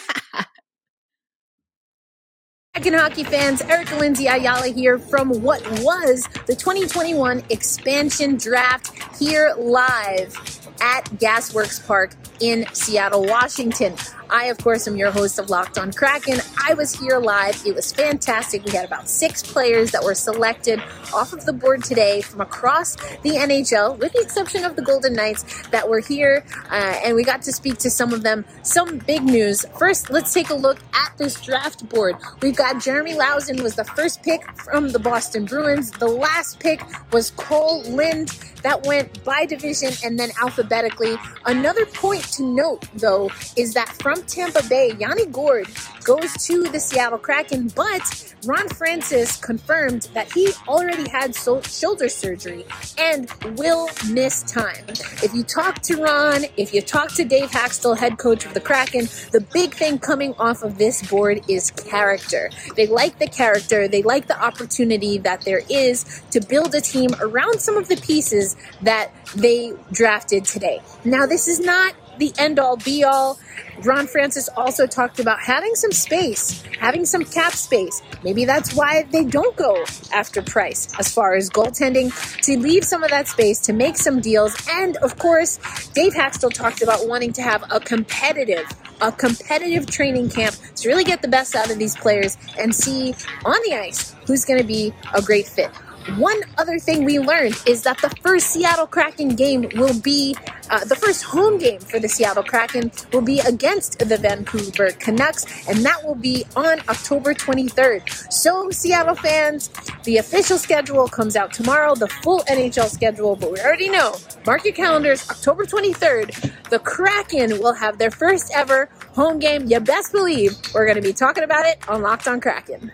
Hockey 2.76 3.24
fans, 3.24 3.62
Erica 3.62 3.96
Lindsay 3.96 4.26
Ayala 4.26 4.68
here 4.68 4.98
from 4.98 5.42
what 5.42 5.62
was 5.82 6.28
the 6.46 6.54
2021 6.54 7.42
expansion 7.50 8.36
draft 8.36 9.18
here 9.18 9.54
live 9.58 10.65
at 10.80 11.04
Gasworks 11.18 11.84
Park 11.86 12.14
in 12.40 12.66
Seattle, 12.72 13.24
Washington. 13.24 13.94
I, 14.30 14.46
of 14.46 14.58
course, 14.58 14.88
am 14.88 14.96
your 14.96 15.10
host 15.10 15.38
of 15.38 15.50
Locked 15.50 15.78
on 15.78 15.92
Kraken. 15.92 16.40
I 16.62 16.74
was 16.74 16.92
here 16.92 17.18
live. 17.18 17.62
It 17.64 17.74
was 17.74 17.92
fantastic. 17.92 18.64
We 18.64 18.72
had 18.72 18.84
about 18.84 19.08
six 19.08 19.42
players 19.42 19.92
that 19.92 20.02
were 20.02 20.14
selected 20.14 20.82
off 21.14 21.32
of 21.32 21.44
the 21.46 21.52
board 21.52 21.84
today 21.84 22.20
from 22.20 22.40
across 22.40 22.96
the 22.96 23.30
NHL, 23.30 23.98
with 23.98 24.12
the 24.12 24.20
exception 24.20 24.64
of 24.64 24.76
the 24.76 24.82
Golden 24.82 25.14
Knights 25.14 25.68
that 25.68 25.88
were 25.88 26.00
here, 26.00 26.44
uh, 26.70 27.00
and 27.04 27.14
we 27.14 27.24
got 27.24 27.42
to 27.42 27.52
speak 27.52 27.78
to 27.78 27.90
some 27.90 28.12
of 28.12 28.22
them. 28.22 28.44
Some 28.62 28.98
big 28.98 29.22
news. 29.22 29.64
First, 29.78 30.10
let's 30.10 30.32
take 30.32 30.50
a 30.50 30.54
look 30.54 30.78
at 30.94 31.16
this 31.18 31.40
draft 31.40 31.88
board. 31.88 32.16
We've 32.42 32.56
got 32.56 32.82
Jeremy 32.82 33.14
Lauzon 33.14 33.62
was 33.62 33.76
the 33.76 33.84
first 33.84 34.22
pick 34.22 34.42
from 34.58 34.88
the 34.90 34.98
Boston 34.98 35.44
Bruins. 35.44 35.90
The 35.90 36.08
last 36.08 36.58
pick 36.60 36.82
was 37.12 37.30
Kole 37.32 37.88
Lind. 37.88 38.28
That 38.62 38.84
went 38.84 39.22
by 39.22 39.46
division 39.46 39.92
and 40.04 40.18
then 40.18 40.30
alphabetically. 40.42 41.16
Another 41.44 41.86
point 41.86 42.24
to 42.32 42.42
note, 42.42 42.84
though, 42.94 43.30
is 43.56 43.74
that 43.74 43.90
from 44.02 44.15
Tampa 44.22 44.62
Bay, 44.68 44.92
Yanni 44.98 45.26
Gourde 45.26 45.68
goes 46.04 46.32
to 46.46 46.62
the 46.64 46.78
Seattle 46.78 47.18
Kraken, 47.18 47.68
but 47.74 48.34
Ron 48.44 48.68
Francis 48.68 49.36
confirmed 49.36 50.08
that 50.14 50.30
he 50.32 50.50
already 50.68 51.08
had 51.10 51.34
so- 51.34 51.60
shoulder 51.62 52.08
surgery 52.08 52.64
and 52.98 53.30
will 53.56 53.88
miss 54.10 54.42
time. 54.44 54.84
If 55.22 55.34
you 55.34 55.42
talk 55.42 55.82
to 55.82 55.96
Ron, 55.96 56.44
if 56.56 56.72
you 56.72 56.80
talk 56.80 57.12
to 57.14 57.24
Dave 57.24 57.50
Hakstol, 57.50 57.98
head 57.98 58.18
coach 58.18 58.46
of 58.46 58.54
the 58.54 58.60
Kraken, 58.60 59.08
the 59.32 59.40
big 59.52 59.74
thing 59.74 59.98
coming 59.98 60.34
off 60.38 60.62
of 60.62 60.78
this 60.78 61.02
board 61.08 61.40
is 61.48 61.70
character. 61.72 62.50
They 62.76 62.86
like 62.86 63.18
the 63.18 63.26
character, 63.26 63.88
they 63.88 64.02
like 64.02 64.28
the 64.28 64.40
opportunity 64.40 65.18
that 65.18 65.42
there 65.42 65.62
is 65.68 66.22
to 66.30 66.40
build 66.40 66.74
a 66.74 66.80
team 66.80 67.10
around 67.20 67.60
some 67.60 67.76
of 67.76 67.88
the 67.88 67.96
pieces 67.96 68.56
that 68.82 69.10
they 69.34 69.72
drafted 69.92 70.44
today. 70.44 70.80
Now, 71.04 71.26
this 71.26 71.48
is 71.48 71.58
not 71.60 71.94
the 72.18 72.32
end 72.38 72.58
all 72.58 72.76
be 72.76 73.04
all. 73.04 73.38
Ron 73.82 74.06
Francis 74.06 74.48
also 74.56 74.86
talked 74.86 75.20
about 75.20 75.38
having 75.40 75.74
some 75.74 75.92
space, 75.92 76.62
having 76.80 77.04
some 77.04 77.24
cap 77.24 77.52
space. 77.52 78.02
Maybe 78.24 78.44
that's 78.44 78.74
why 78.74 79.04
they 79.10 79.24
don't 79.24 79.54
go 79.56 79.84
after 80.12 80.42
Price 80.42 80.88
as 80.98 81.12
far 81.12 81.34
as 81.34 81.50
goaltending, 81.50 82.12
to 82.42 82.58
leave 82.58 82.84
some 82.84 83.02
of 83.02 83.10
that 83.10 83.28
space 83.28 83.60
to 83.60 83.72
make 83.72 83.96
some 83.96 84.20
deals. 84.20 84.56
And 84.70 84.96
of 84.98 85.18
course, 85.18 85.58
Dave 85.88 86.14
Hakstol 86.14 86.52
talked 86.52 86.82
about 86.82 87.06
wanting 87.06 87.32
to 87.34 87.42
have 87.42 87.64
a 87.70 87.80
competitive, 87.80 88.66
a 89.00 89.12
competitive 89.12 89.86
training 89.86 90.30
camp 90.30 90.56
to 90.76 90.88
really 90.88 91.04
get 91.04 91.20
the 91.22 91.28
best 91.28 91.54
out 91.54 91.70
of 91.70 91.78
these 91.78 91.96
players 91.96 92.38
and 92.58 92.74
see 92.74 93.14
on 93.44 93.56
the 93.66 93.74
ice 93.74 94.14
who's 94.26 94.44
going 94.44 94.60
to 94.60 94.66
be 94.66 94.92
a 95.14 95.20
great 95.20 95.46
fit. 95.46 95.70
One 96.14 96.40
other 96.56 96.78
thing 96.78 97.04
we 97.04 97.18
learned 97.18 97.60
is 97.66 97.82
that 97.82 97.98
the 97.98 98.10
first 98.22 98.50
Seattle 98.50 98.86
Kraken 98.86 99.34
game 99.34 99.68
will 99.74 99.98
be 100.00 100.36
uh, 100.70 100.84
the 100.84 100.94
first 100.94 101.24
home 101.24 101.58
game 101.58 101.80
for 101.80 101.98
the 101.98 102.08
Seattle 102.08 102.44
Kraken 102.44 102.92
will 103.12 103.22
be 103.22 103.40
against 103.40 103.98
the 103.98 104.16
Vancouver 104.16 104.92
Canucks, 104.92 105.68
and 105.68 105.84
that 105.84 106.04
will 106.04 106.14
be 106.14 106.44
on 106.54 106.78
October 106.88 107.34
23rd. 107.34 108.32
So, 108.32 108.70
Seattle 108.70 109.16
fans, 109.16 109.68
the 110.04 110.18
official 110.18 110.58
schedule 110.58 111.08
comes 111.08 111.34
out 111.34 111.52
tomorrow, 111.52 111.96
the 111.96 112.08
full 112.08 112.40
NHL 112.42 112.88
schedule, 112.88 113.34
but 113.34 113.52
we 113.52 113.58
already 113.58 113.88
know, 113.88 114.14
mark 114.46 114.64
your 114.64 114.74
calendars, 114.74 115.28
October 115.28 115.64
23rd, 115.64 116.52
the 116.70 116.78
Kraken 116.78 117.58
will 117.58 117.74
have 117.74 117.98
their 117.98 118.12
first 118.12 118.52
ever 118.54 118.88
home 119.12 119.40
game. 119.40 119.66
You 119.66 119.80
best 119.80 120.12
believe 120.12 120.52
we're 120.72 120.86
going 120.86 120.96
to 120.96 121.02
be 121.02 121.12
talking 121.12 121.42
about 121.42 121.66
it 121.66 121.78
on 121.88 122.02
Locked 122.02 122.28
on 122.28 122.40
Kraken. 122.40 122.92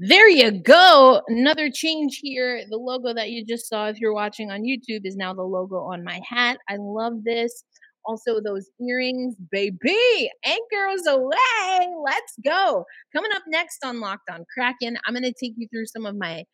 There 0.00 0.28
you 0.28 0.52
go. 0.52 1.22
Another 1.26 1.70
change 1.70 2.20
here. 2.22 2.62
The 2.70 2.76
logo 2.76 3.12
that 3.14 3.30
you 3.30 3.44
just 3.44 3.68
saw, 3.68 3.88
if 3.88 3.98
you're 3.98 4.14
watching 4.14 4.50
on 4.50 4.62
YouTube, 4.62 5.00
is 5.04 5.16
now 5.16 5.34
the 5.34 5.42
logo 5.42 5.76
on 5.78 6.04
my 6.04 6.20
hat. 6.28 6.58
I 6.68 6.76
love 6.78 7.24
this. 7.24 7.64
Also, 8.04 8.40
those 8.40 8.70
earrings, 8.80 9.34
baby, 9.50 10.30
anchors 10.44 11.06
away. 11.06 11.88
Let's 12.04 12.34
go. 12.44 12.84
Coming 13.14 13.32
up 13.34 13.42
next 13.48 13.84
on 13.84 14.00
Locked 14.00 14.30
on 14.30 14.44
Kraken, 14.56 14.96
I'm 15.04 15.14
going 15.14 15.24
to 15.24 15.32
take 15.32 15.54
you 15.56 15.66
through 15.68 15.86
some 15.86 16.06
of 16.06 16.16
my 16.16 16.44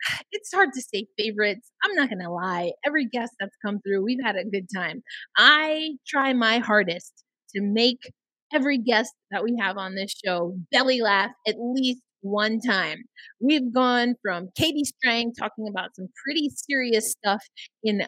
it's 0.32 0.52
hard 0.54 0.70
to 0.74 0.80
say 0.82 1.06
favorites. 1.18 1.70
I'm 1.84 1.94
not 1.94 2.08
going 2.08 2.22
to 2.22 2.30
lie. 2.30 2.72
Every 2.84 3.06
guest 3.06 3.32
that's 3.40 3.56
come 3.64 3.80
through, 3.80 4.04
we've 4.04 4.22
had 4.22 4.36
a 4.36 4.44
good 4.44 4.68
time. 4.74 5.02
I 5.36 5.90
try 6.06 6.32
my 6.32 6.58
hardest 6.58 7.24
to 7.54 7.62
make 7.62 8.12
every 8.54 8.78
guest 8.78 9.12
that 9.30 9.42
we 9.42 9.56
have 9.60 9.76
on 9.76 9.94
this 9.96 10.14
show 10.24 10.56
belly 10.70 11.00
laugh 11.00 11.30
at 11.48 11.56
least 11.58 12.00
one 12.20 12.60
time. 12.60 13.04
We've 13.40 13.72
gone 13.72 14.14
from 14.22 14.48
Katie 14.56 14.84
Strang 14.84 15.32
talking 15.34 15.68
about 15.68 15.94
some 15.94 16.08
pretty 16.24 16.50
serious 16.50 17.10
stuff 17.10 17.42
in 17.82 18.02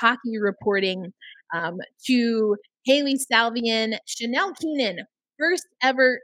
hockey 0.00 0.38
reporting 0.40 1.12
um, 1.54 1.78
to 2.06 2.56
Hailey 2.86 3.16
Salvian, 3.16 3.96
Chanel 4.06 4.52
Keenan, 4.54 5.00
first 5.38 5.66
ever 5.82 6.20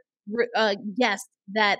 uh, 0.56 0.74
guest 0.98 1.28
that 1.54 1.78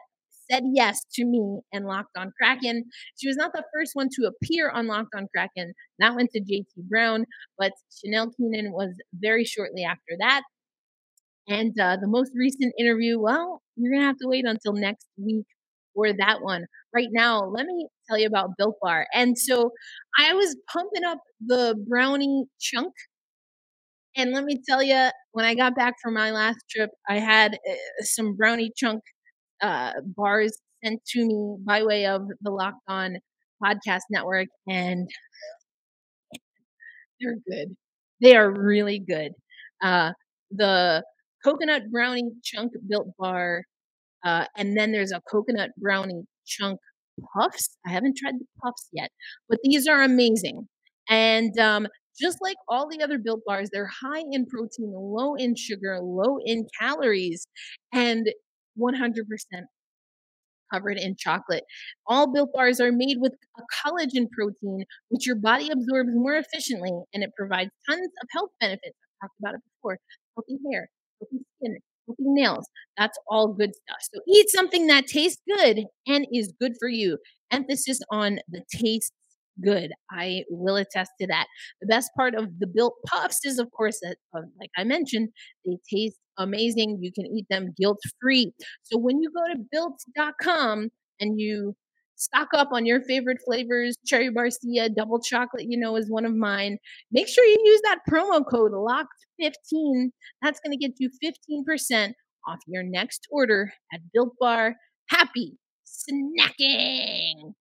said 0.50 0.64
yes 0.72 1.04
to 1.14 1.24
me 1.24 1.60
and 1.72 1.86
Locked 1.86 2.16
on 2.16 2.32
Kraken. 2.40 2.84
She 3.16 3.28
was 3.28 3.36
not 3.36 3.52
the 3.52 3.64
first 3.72 3.92
one 3.94 4.08
to 4.16 4.26
appear 4.26 4.70
on 4.70 4.86
Locked 4.86 5.14
on 5.14 5.28
Kraken. 5.34 5.72
That 5.98 6.14
went 6.14 6.30
to 6.32 6.40
JT 6.40 6.88
Brown, 6.88 7.24
but 7.58 7.72
Chanel 8.02 8.30
Keenan 8.36 8.72
was 8.72 8.90
very 9.14 9.44
shortly 9.44 9.84
after 9.84 10.16
that. 10.18 10.42
And 11.48 11.78
uh, 11.80 11.96
the 12.00 12.06
most 12.06 12.32
recent 12.34 12.74
interview, 12.78 13.18
well, 13.18 13.62
you're 13.82 13.92
going 13.92 14.02
to 14.02 14.06
have 14.06 14.18
to 14.18 14.28
wait 14.28 14.44
until 14.46 14.72
next 14.74 15.06
week 15.18 15.46
for 15.94 16.12
that 16.12 16.42
one. 16.42 16.66
Right 16.94 17.08
now, 17.10 17.44
let 17.44 17.66
me 17.66 17.88
tell 18.08 18.18
you 18.18 18.26
about 18.26 18.50
Built 18.58 18.76
Bar. 18.82 19.06
And 19.14 19.38
so 19.38 19.72
I 20.18 20.34
was 20.34 20.56
pumping 20.72 21.04
up 21.04 21.18
the 21.46 21.74
brownie 21.88 22.44
chunk. 22.60 22.92
And 24.16 24.32
let 24.32 24.44
me 24.44 24.60
tell 24.68 24.82
you, 24.82 25.10
when 25.32 25.44
I 25.44 25.54
got 25.54 25.76
back 25.76 25.94
from 26.02 26.14
my 26.14 26.30
last 26.32 26.58
trip, 26.68 26.90
I 27.08 27.18
had 27.18 27.54
uh, 27.54 27.74
some 28.02 28.34
brownie 28.36 28.72
chunk 28.76 29.02
uh, 29.62 29.92
bars 30.16 30.52
sent 30.84 31.04
to 31.06 31.26
me 31.26 31.56
by 31.64 31.84
way 31.84 32.06
of 32.06 32.22
the 32.40 32.50
Locked 32.50 32.82
On 32.88 33.16
Podcast 33.62 34.02
Network. 34.10 34.48
And 34.68 35.08
They're 37.20 37.36
good. 37.48 37.76
They 38.20 38.36
are 38.36 38.50
really 38.50 38.98
good. 38.98 39.32
Uh, 39.82 40.12
the 40.50 41.04
coconut 41.44 41.90
brownie 41.90 42.31
chunk 42.42 42.72
built 42.88 43.09
bar, 43.18 43.64
uh, 44.24 44.46
and 44.57 44.76
then 44.76 44.92
there's 44.92 45.12
a 45.12 45.20
coconut 45.31 45.70
brownie 45.79 46.24
chunk 46.46 46.79
puffs. 47.35 47.76
I 47.87 47.90
haven't 47.90 48.16
tried 48.16 48.35
the 48.35 48.46
puffs 48.62 48.88
yet, 48.92 49.11
but 49.48 49.59
these 49.62 49.87
are 49.87 50.03
amazing. 50.03 50.68
And 51.09 51.59
um, 51.59 51.88
just 52.20 52.38
like 52.40 52.57
all 52.68 52.88
the 52.88 53.03
other 53.03 53.18
built 53.18 53.40
bars, 53.46 53.70
they're 53.72 53.90
high 54.03 54.22
in 54.31 54.46
protein, 54.46 54.92
low 54.94 55.35
in 55.35 55.55
sugar, 55.57 55.98
low 56.00 56.38
in 56.44 56.66
calories, 56.79 57.46
and 57.92 58.26
100% 58.79 59.14
covered 60.72 60.98
in 60.98 61.16
chocolate. 61.18 61.64
All 62.07 62.33
built 62.33 62.50
bars 62.53 62.81
are 62.81 62.92
made 62.92 63.16
with 63.18 63.33
a 63.59 63.62
collagen 63.74 64.31
protein, 64.31 64.85
which 65.09 65.26
your 65.26 65.37
body 65.37 65.68
absorbs 65.70 66.11
more 66.12 66.35
efficiently, 66.35 66.92
and 67.12 67.22
it 67.22 67.31
provides 67.37 67.70
tons 67.88 68.09
of 68.22 68.29
health 68.33 68.50
benefits. 68.61 68.96
I've 69.22 69.29
talked 69.29 69.40
about 69.40 69.55
it 69.55 69.61
before 69.76 69.98
healthy 70.37 70.59
hair, 70.70 70.88
skin, 71.28 71.78
healthy 72.06 72.22
nails. 72.24 72.68
That's 72.98 73.18
all 73.28 73.48
good 73.48 73.72
stuff. 73.74 73.98
So 74.14 74.20
eat 74.28 74.50
something 74.50 74.87
that 74.88 75.06
tastes 75.06 75.40
good 75.56 75.85
and 76.06 76.26
is 76.33 76.52
good 76.61 76.72
for 76.78 76.88
you. 76.88 77.18
Emphasis 77.50 78.00
on 78.11 78.38
the 78.48 78.62
taste 78.72 79.12
good. 79.62 79.90
I 80.11 80.44
will 80.50 80.76
attest 80.76 81.11
to 81.20 81.26
that. 81.26 81.46
The 81.80 81.87
best 81.87 82.11
part 82.16 82.35
of 82.35 82.59
the 82.59 82.66
built 82.66 82.94
puffs 83.06 83.44
is, 83.44 83.59
of 83.59 83.70
course, 83.72 83.98
that, 84.02 84.16
uh, 84.35 84.42
like 84.59 84.70
I 84.76 84.85
mentioned, 84.85 85.30
they 85.66 85.76
taste 85.92 86.16
amazing. 86.38 86.98
You 87.00 87.12
can 87.12 87.26
eat 87.26 87.46
them 87.50 87.74
guilt 87.78 87.98
free. 88.20 88.52
So 88.83 88.98
when 88.98 89.20
you 89.20 89.30
go 89.30 89.52
to 89.52 89.61
built.com 89.70 90.88
and 91.20 91.40
you 91.40 91.74
stock 92.20 92.48
up 92.54 92.68
on 92.72 92.87
your 92.87 93.00
favorite 93.02 93.38
flavors, 93.44 93.96
cherry 94.06 94.30
barcia, 94.30 94.94
double 94.94 95.20
chocolate, 95.20 95.64
you 95.66 95.78
know, 95.78 95.96
is 95.96 96.11
one 96.11 96.24
of 96.24 96.35
mine. 96.35 96.76
Make 97.11 97.28
sure 97.28 97.44
you 97.44 97.56
use 97.64 97.80
that 97.85 98.00
promo 98.09 98.44
code 98.48 98.72
LOCKED15. 98.72 100.11
That's 100.42 100.61
going 100.61 100.72
to 100.72 100.76
get 100.78 100.92
you 100.98 101.11
15% 101.24 102.12
off 102.46 102.59
your 102.66 102.83
next 102.83 103.26
order 103.30 103.72
at 103.92 104.00
Built 104.12 104.35
Bar. 104.38 104.76
Happy 105.09 105.56
snacking. 105.87 107.54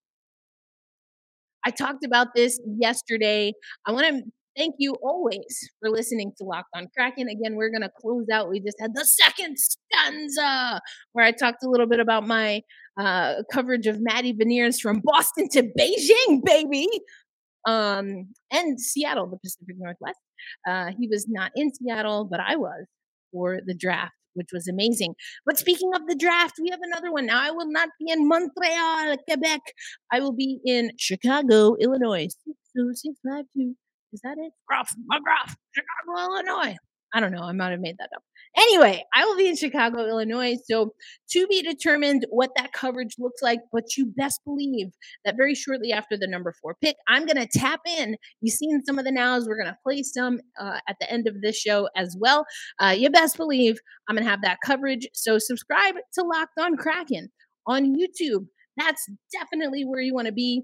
I 1.65 1.71
talked 1.71 2.05
about 2.05 2.27
this 2.35 2.59
yesterday. 2.79 3.53
I 3.85 3.91
want 3.91 4.07
to 4.07 4.23
thank 4.57 4.75
you 4.77 4.95
always 5.01 5.69
for 5.79 5.89
listening 5.89 6.33
to 6.37 6.43
Locked 6.43 6.69
on 6.75 6.87
Kraken. 6.95 7.29
Again, 7.29 7.55
we're 7.55 7.69
going 7.69 7.81
to 7.81 7.91
close 8.01 8.27
out. 8.31 8.49
We 8.49 8.59
just 8.59 8.77
had 8.79 8.91
the 8.93 9.05
second 9.05 9.57
stanza 9.57 10.81
where 11.13 11.25
I 11.25 11.31
talked 11.31 11.63
a 11.63 11.69
little 11.69 11.87
bit 11.87 11.99
about 11.99 12.27
my 12.27 12.61
uh, 12.99 13.43
coverage 13.51 13.87
of 13.87 13.97
Maddie 14.01 14.33
Beniers 14.33 14.79
from 14.79 15.01
Boston 15.03 15.47
to 15.49 15.63
Beijing, 15.63 16.43
baby. 16.43 16.87
Um, 17.67 18.29
and 18.51 18.79
Seattle, 18.79 19.27
the 19.27 19.37
Pacific 19.37 19.75
Northwest. 19.77 20.19
Uh, 20.67 20.91
he 20.97 21.07
was 21.07 21.27
not 21.29 21.51
in 21.55 21.73
Seattle, 21.73 22.27
but 22.29 22.39
I 22.39 22.55
was 22.55 22.85
for 23.31 23.59
the 23.65 23.73
draft 23.73 24.13
which 24.33 24.49
was 24.53 24.67
amazing. 24.67 25.15
But 25.45 25.57
speaking 25.57 25.91
of 25.95 26.07
the 26.07 26.15
draft, 26.15 26.55
we 26.61 26.69
have 26.69 26.79
another 26.81 27.11
one. 27.11 27.25
Now, 27.25 27.41
I 27.41 27.51
will 27.51 27.69
not 27.69 27.89
be 27.99 28.11
in 28.11 28.27
Montreal, 28.27 29.17
Quebec. 29.27 29.59
I 30.13 30.19
will 30.21 30.31
be 30.31 30.59
in 30.63 30.91
Chicago, 30.97 31.75
Illinois. 31.79 32.27
60652. 32.75 33.75
Is 34.13 34.21
that 34.23 34.37
it? 34.39 34.53
Gruff, 34.67 34.95
McGruff, 35.11 35.55
Chicago, 35.73 36.31
Illinois. 36.31 36.75
I 37.13 37.19
don't 37.19 37.31
know. 37.31 37.41
I 37.41 37.51
might 37.51 37.71
have 37.71 37.79
made 37.79 37.97
that 37.97 38.09
up. 38.15 38.23
Anyway, 38.57 39.03
I 39.13 39.25
will 39.25 39.37
be 39.37 39.47
in 39.47 39.55
Chicago, 39.55 40.07
Illinois. 40.07 40.55
So 40.65 40.93
to 41.31 41.47
be 41.47 41.61
determined 41.61 42.25
what 42.29 42.51
that 42.55 42.73
coverage 42.73 43.15
looks 43.19 43.41
like, 43.41 43.59
but 43.71 43.95
you 43.95 44.07
best 44.17 44.41
believe 44.43 44.87
that 45.23 45.37
very 45.37 45.55
shortly 45.55 45.91
after 45.91 46.17
the 46.17 46.27
number 46.27 46.53
four 46.61 46.75
pick, 46.81 46.95
I'm 47.07 47.25
going 47.25 47.37
to 47.37 47.59
tap 47.59 47.81
in. 47.85 48.15
You've 48.41 48.55
seen 48.55 48.83
some 48.85 48.97
of 48.99 49.05
the 49.05 49.11
nows. 49.11 49.47
We're 49.47 49.61
going 49.61 49.73
to 49.73 49.77
play 49.83 50.03
some 50.03 50.39
uh, 50.59 50.79
at 50.87 50.97
the 50.99 51.11
end 51.11 51.27
of 51.27 51.41
this 51.41 51.57
show 51.57 51.89
as 51.95 52.15
well. 52.19 52.45
Uh, 52.79 52.95
you 52.97 53.09
best 53.09 53.37
believe 53.37 53.79
I'm 54.07 54.15
going 54.15 54.25
to 54.25 54.29
have 54.29 54.41
that 54.41 54.59
coverage. 54.65 55.07
So 55.13 55.37
subscribe 55.37 55.95
to 56.13 56.23
Locked 56.23 56.59
on 56.59 56.75
Kraken 56.75 57.29
on 57.67 57.95
YouTube. 57.95 58.47
That's 58.77 59.09
definitely 59.31 59.83
where 59.83 60.01
you 60.01 60.13
want 60.13 60.27
to 60.27 60.33
be. 60.33 60.63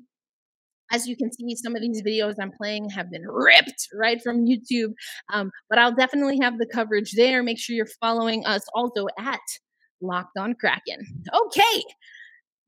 As 0.92 1.08
you 1.08 1.18
can 1.18 1.32
see, 1.32 1.56
some 1.56 1.76
of 1.76 1.82
these 1.82 2.02
videos 2.04 2.36
I'm 2.40 2.52
playing 2.52 2.90
have 2.90 3.10
been 3.10 3.26
ripped 3.28 3.88
right 3.94 4.22
from 4.22 4.46
YouTube, 4.46 4.94
um, 5.34 5.52
but 5.70 5.80
I'll 5.80 5.96
definitely 5.96 6.40
have 6.42 6.58
the 6.58 6.68
coverage 6.68 7.14
there. 7.14 7.42
Make 7.44 7.60
sure 7.60 7.76
you're 7.76 7.88
following 8.00 8.46
us 8.46 8.62
also 8.74 9.08
at 9.20 9.40
Locked 10.02 10.38
on 10.38 10.56
Kraken. 10.56 11.24
Okay, 11.34 11.84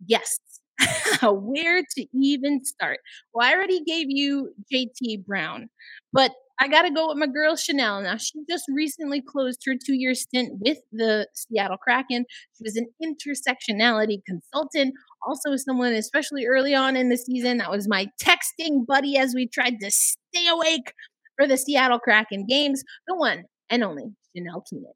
yes, 0.06 0.40
where 1.22 1.82
to 1.82 2.06
even 2.14 2.64
start? 2.64 3.00
Well, 3.34 3.48
I 3.48 3.54
already 3.54 3.84
gave 3.84 4.08
you 4.10 4.54
JT 4.74 5.26
Brown, 5.26 5.70
but 6.14 6.32
I 6.60 6.68
got 6.68 6.84
to 6.84 6.92
go 6.92 7.10
with 7.10 7.18
my 7.18 7.28
girl 7.28 7.56
Chanel. 7.56 8.02
Now, 8.02 8.18
she 8.18 8.34
just 8.50 8.66
recently 8.70 9.22
closed 9.22 9.62
her 9.66 9.74
two 9.76 9.94
year 9.94 10.16
stint 10.16 10.60
with 10.60 10.80
the 10.92 11.28
Seattle 11.34 11.78
Kraken. 11.78 12.26
She 12.58 12.64
was 12.64 12.76
an 12.76 12.88
intersectionality 13.04 14.22
consultant, 14.26 14.96
also 15.26 15.56
someone, 15.56 15.94
especially 15.94 16.46
early 16.46 16.76
on 16.76 16.96
in 16.96 17.10
the 17.10 17.18
season, 17.18 17.58
that 17.58 17.72
was 17.72 17.88
my 17.88 18.08
texting 18.22 18.86
buddy 18.86 19.18
as 19.18 19.34
we 19.34 19.48
tried 19.48 19.80
to 19.82 19.92
stay 19.92 20.48
awake 20.48 20.94
for 21.36 21.48
the 21.48 21.58
Seattle 21.58 22.00
Kraken 22.00 22.46
games. 22.48 22.84
The 23.08 23.16
one 23.16 23.44
and 23.70 23.84
only 23.84 24.06
Chanel 24.36 24.64
Keenan. 24.70 24.94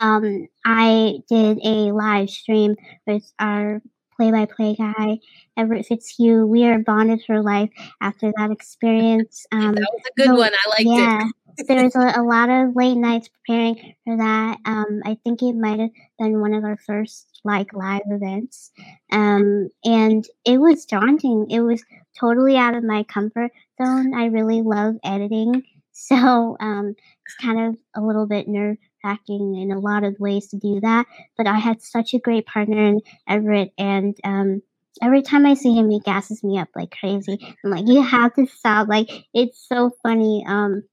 Um, 0.00 0.46
I 0.64 1.18
did 1.28 1.58
a 1.64 1.92
live 1.92 2.30
stream 2.30 2.76
with 3.06 3.32
our 3.38 3.82
play-by-play 4.18 4.74
guy, 4.74 5.18
Everett 5.56 5.86
Fitzhugh. 5.86 6.44
We 6.44 6.66
are 6.66 6.80
bonded 6.80 7.22
for 7.24 7.40
life 7.40 7.70
after 8.00 8.32
that 8.36 8.50
experience. 8.50 9.46
Um, 9.52 9.74
that 9.74 9.88
was 9.92 10.02
a 10.06 10.14
good 10.16 10.26
so, 10.26 10.34
one. 10.34 10.52
I 10.52 10.68
liked 10.70 10.98
yeah, 10.98 11.28
it. 11.56 11.66
there 11.68 11.84
was 11.84 11.96
a, 11.96 12.20
a, 12.20 12.22
lot 12.22 12.50
of 12.50 12.76
late 12.76 12.96
nights 12.96 13.28
preparing 13.28 13.94
for 14.04 14.16
that. 14.16 14.58
Um, 14.64 15.00
I 15.04 15.16
think 15.24 15.42
it 15.42 15.54
might 15.54 15.80
have 15.80 15.90
been 16.18 16.40
one 16.40 16.54
of 16.54 16.64
our 16.64 16.76
first 16.76 17.40
like 17.44 17.72
live 17.72 18.02
events, 18.06 18.70
um, 19.10 19.70
and 19.84 20.24
it 20.44 20.58
was 20.58 20.84
daunting. 20.84 21.50
It 21.50 21.60
was 21.60 21.82
totally 22.18 22.56
out 22.56 22.74
of 22.74 22.84
my 22.84 23.04
comfort 23.04 23.52
zone. 23.82 24.14
I 24.14 24.26
really 24.26 24.62
love 24.62 24.96
editing, 25.02 25.62
so 25.98 26.56
um, 26.60 26.94
it's 27.26 27.34
kind 27.40 27.60
of 27.60 27.76
a 27.96 28.04
little 28.04 28.26
bit 28.26 28.46
nerve 28.46 28.76
acting 29.04 29.56
in 29.56 29.72
a 29.72 29.80
lot 29.80 30.04
of 30.04 30.14
ways 30.20 30.48
to 30.48 30.58
do 30.58 30.80
that. 30.80 31.06
But 31.36 31.46
I 31.46 31.58
had 31.58 31.82
such 31.82 32.14
a 32.14 32.20
great 32.20 32.46
partner 32.46 32.86
in 32.86 33.00
Everett, 33.28 33.72
and 33.76 34.16
um, 34.22 34.62
every 35.02 35.22
time 35.22 35.44
I 35.44 35.54
see 35.54 35.74
him, 35.74 35.90
he 35.90 36.00
gasses 36.00 36.44
me 36.44 36.58
up 36.58 36.68
like 36.76 36.94
crazy. 36.98 37.38
I'm 37.64 37.70
like, 37.70 37.88
you 37.88 38.02
have 38.02 38.34
to 38.34 38.46
stop! 38.46 38.88
Like 38.88 39.10
it's 39.34 39.66
so 39.68 39.90
funny. 40.02 40.44
Um, 40.46 40.84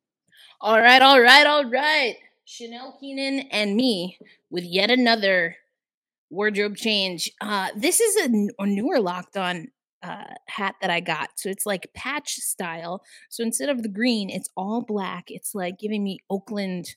all 0.59 0.79
right, 0.79 1.01
all 1.01 1.21
right, 1.21 1.45
all 1.45 1.69
right. 1.69 2.15
Chanel 2.45 2.97
Keenan 2.99 3.47
and 3.51 3.75
me 3.75 4.17
with 4.49 4.63
yet 4.63 4.89
another 4.89 5.55
wardrobe 6.29 6.75
change. 6.75 7.31
Uh, 7.41 7.69
this 7.75 7.99
is 7.99 8.27
a, 8.27 8.63
a 8.63 8.65
newer 8.65 8.99
locked 8.99 9.37
on 9.37 9.67
uh, 10.05 10.33
hat 10.47 10.75
that 10.81 10.89
I 10.89 10.99
got. 10.99 11.31
So 11.35 11.49
it's 11.49 11.65
like 11.65 11.91
patch 11.93 12.35
style. 12.35 13.03
So 13.29 13.43
instead 13.43 13.69
of 13.69 13.81
the 13.83 13.89
green, 13.89 14.29
it's 14.29 14.49
all 14.55 14.81
black. 14.81 15.25
It's 15.27 15.55
like 15.55 15.79
giving 15.79 16.03
me 16.03 16.19
Oakland 16.29 16.95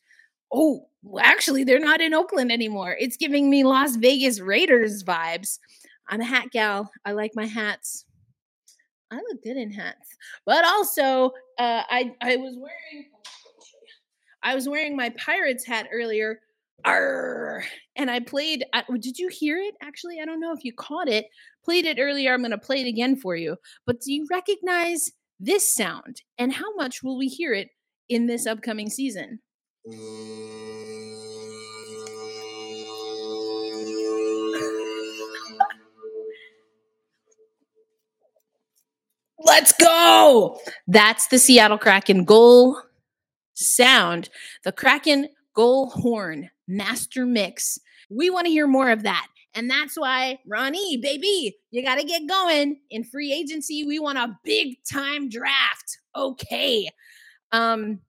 oh, 0.53 0.88
actually, 1.21 1.64
they're 1.64 1.79
not 1.79 2.01
in 2.01 2.14
Oakland 2.14 2.51
anymore. 2.51 2.97
It's 2.99 3.16
giving 3.16 3.51
me 3.51 3.64
Las 3.64 3.97
Vegas 3.97 4.40
Raiders 4.40 5.05
vibes. 5.05 5.59
I'm 6.09 6.21
a 6.21 6.25
hat 6.25 6.51
gal. 6.53 6.90
I 7.05 7.12
like 7.12 7.33
my 7.35 7.47
hats. 7.47 8.07
I 9.11 9.16
look 9.16 9.42
good 9.42 9.57
in 9.57 9.71
hats. 9.71 10.16
But 10.44 10.64
also, 10.64 11.33
uh, 11.59 11.83
I 11.88 12.14
I 12.21 12.37
was 12.37 12.57
wearing 12.57 13.07
I 14.42 14.55
was 14.55 14.68
wearing 14.68 14.97
my 14.97 15.11
Pirates 15.11 15.66
hat 15.66 15.88
earlier. 15.92 16.40
Arr, 16.85 17.64
and 17.97 18.11
I 18.11 18.21
played. 18.21 18.64
Uh, 18.73 18.83
did 19.01 19.19
you 19.19 19.29
hear 19.29 19.59
it? 19.59 19.75
Actually, 19.83 20.21
I 20.21 20.25
don't 20.25 20.41
know 20.41 20.53
if 20.53 20.64
you 20.64 20.73
caught 20.73 21.09
it. 21.09 21.27
Played 21.64 21.87
it 21.87 21.99
earlier. 21.99 22.33
I'm 22.33 22.41
going 22.41 22.51
to 22.53 22.59
play 22.59 22.81
it 22.81 22.88
again 22.88 23.17
for 23.17 23.37
you. 23.37 23.57
But 23.87 24.01
do 24.01 24.12
you 24.12 24.27
recognize 24.31 25.11
this 25.41 25.73
sound? 25.73 26.23
And 26.38 26.53
how 26.53 26.75
much 26.77 27.03
will 27.03 27.19
we 27.19 27.27
hear 27.27 27.53
it 27.53 27.69
in 28.09 28.27
this 28.27 28.47
upcoming 28.47 28.91
season? 28.91 29.41
Let's 39.41 39.73
go. 39.73 40.61
That's 40.87 41.29
the 41.29 41.38
Seattle 41.38 41.79
Kraken 41.79 42.25
goal 42.25 42.81
sound. 43.55 44.29
The 44.64 44.73
Kraken 44.73 45.29
goal 45.55 45.91
horn 45.91 46.51
master 46.69 47.27
mix. 47.27 47.79
We 48.11 48.31
want 48.31 48.47
to 48.47 48.53
hear 48.53 48.67
more 48.67 48.91
of 48.91 49.03
that. 49.03 49.27
And 49.55 49.69
that's 49.69 49.97
why, 49.97 50.39
Ronnie, 50.47 50.99
baby, 50.99 51.57
you 51.71 51.83
got 51.83 51.97
to 51.97 52.05
get 52.05 52.29
going. 52.29 52.81
In 52.91 53.03
free 53.03 53.33
agency, 53.33 53.85
we 53.85 53.99
want 53.99 54.19
a 54.19 54.39
big 54.45 54.77
time 54.91 55.29
draft. 55.29 55.99
Okay. 56.15 56.89
Um, 57.51 58.01